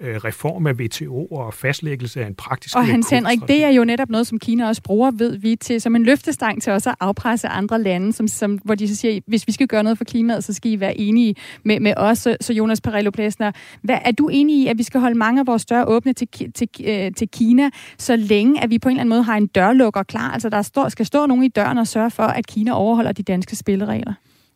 [0.00, 2.76] øh, reform af WTO og fastlæggelse af en praktisk...
[2.76, 5.80] Og Hans Henrik, det er jo netop noget, som Kina også bruger, ved vi, til
[5.80, 9.20] som en løftestang til også at afpresse andre lande, som, som, hvor de så siger,
[9.26, 12.18] hvis vi skal gøre noget for klimaet, så skal I være enige med, med os.
[12.40, 13.52] Så Jonas Perello Plesner,
[13.82, 16.28] hvad, er du enig i, at vi skal holde mange af vores døre åbne til,
[16.54, 17.59] til, øh, til Kina,
[17.98, 20.30] så længe at vi på en eller anden måde har en dørlukker klar?
[20.30, 23.22] Altså der står, skal stå nogen i døren og sørge for, at Kina overholder de
[23.22, 24.14] danske spilleregler?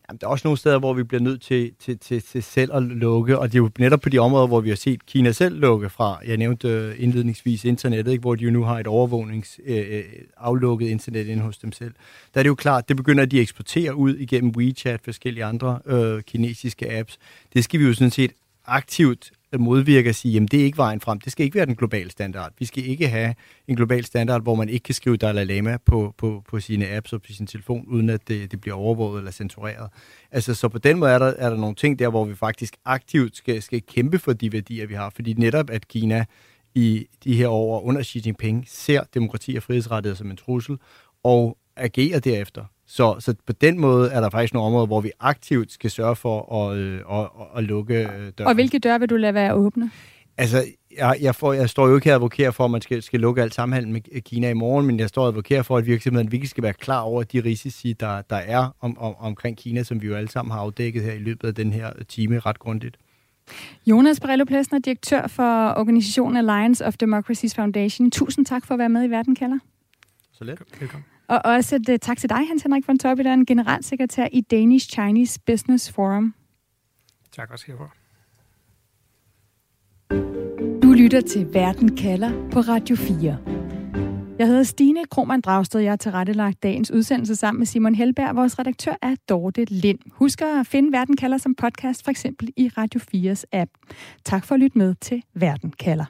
[0.09, 2.74] Jamen, der er også nogle steder, hvor vi bliver nødt til, til, til, til selv
[2.74, 5.32] at lukke, og det er jo netop på de områder, hvor vi har set Kina
[5.32, 6.18] selv lukke fra.
[6.26, 10.05] Jeg nævnte øh, indledningsvis internettet, ikke, hvor de jo nu har et overvågnings øh, øh,
[10.36, 11.94] aflukket internet inde hos dem selv.
[12.34, 15.44] Der er det jo klart, det begynder at de eksporterer eksportere ud igennem WeChat, forskellige
[15.44, 17.18] andre øh, kinesiske apps.
[17.52, 18.32] Det skal vi jo sådan set
[18.66, 21.20] aktivt modvirke at sige, jamen det er ikke vejen frem.
[21.20, 22.52] Det skal ikke være den globale standard.
[22.59, 23.34] Vi skal ikke have
[23.68, 27.12] en global standard, hvor man ikke kan skrive Dalai Lama på, på, på sine apps
[27.12, 29.90] og på sin telefon, uden at det, det bliver overvåget eller censureret.
[30.30, 32.76] Altså, så på den måde er der, er der nogle ting der, hvor vi faktisk
[32.84, 35.11] aktivt skal, skal kæmpe for de værdier, vi har.
[35.11, 36.24] Fordi netop, at Kina
[36.74, 40.76] i de her år under Xi Jinping ser demokrati og frihedsrettigheder som en trussel,
[41.22, 42.64] og agerer derefter.
[42.87, 46.16] Så, så på den måde er der faktisk nogle områder, hvor vi aktivt skal sørge
[46.16, 48.49] for at, øh, at, at, lukke øh, døren.
[48.49, 49.91] Og hvilke døre vil du lade være åbne?
[50.39, 50.64] Altså,
[50.99, 53.20] jeg, jeg, får, jeg står jo ikke her og advokerer for, at man skal, skal
[53.20, 56.32] lukke alt samhandel med Kina i morgen, men jeg står og advokerer for, at virksomheden
[56.32, 60.03] virkelig skal være klar over de risici, der, der er om, om, omkring Kina, som
[60.03, 62.97] vi jo alle sammen har afdækket her i løbet af den her time ret grundigt.
[63.87, 68.11] Jonas Barello Plesner, direktør for organisationen Alliance of Democracies Foundation.
[68.11, 69.59] Tusind tak for at være med i Verden kalder.
[70.32, 70.62] Så let.
[70.80, 71.13] Velkommen.
[71.29, 75.41] Og også et, tak til dig, Hans Henrik von er en generalsekretær i Danish Chinese
[75.47, 76.35] Business Forum.
[77.33, 77.95] Tak også herfor.
[80.83, 83.39] Du lytter til Verden kalder på Radio 4.
[84.39, 85.81] Jeg hedder Stine Krohmann Dragsted.
[85.81, 88.37] Jeg har tilrettelagt dagens udsendelse sammen med Simon Helberg.
[88.37, 89.99] Vores redaktør er Dorte Lind.
[90.12, 93.70] Husk at finde Verden kalder som podcast, for eksempel i Radio 4's app.
[94.25, 96.05] Tak for at lytte med til Verden kalder.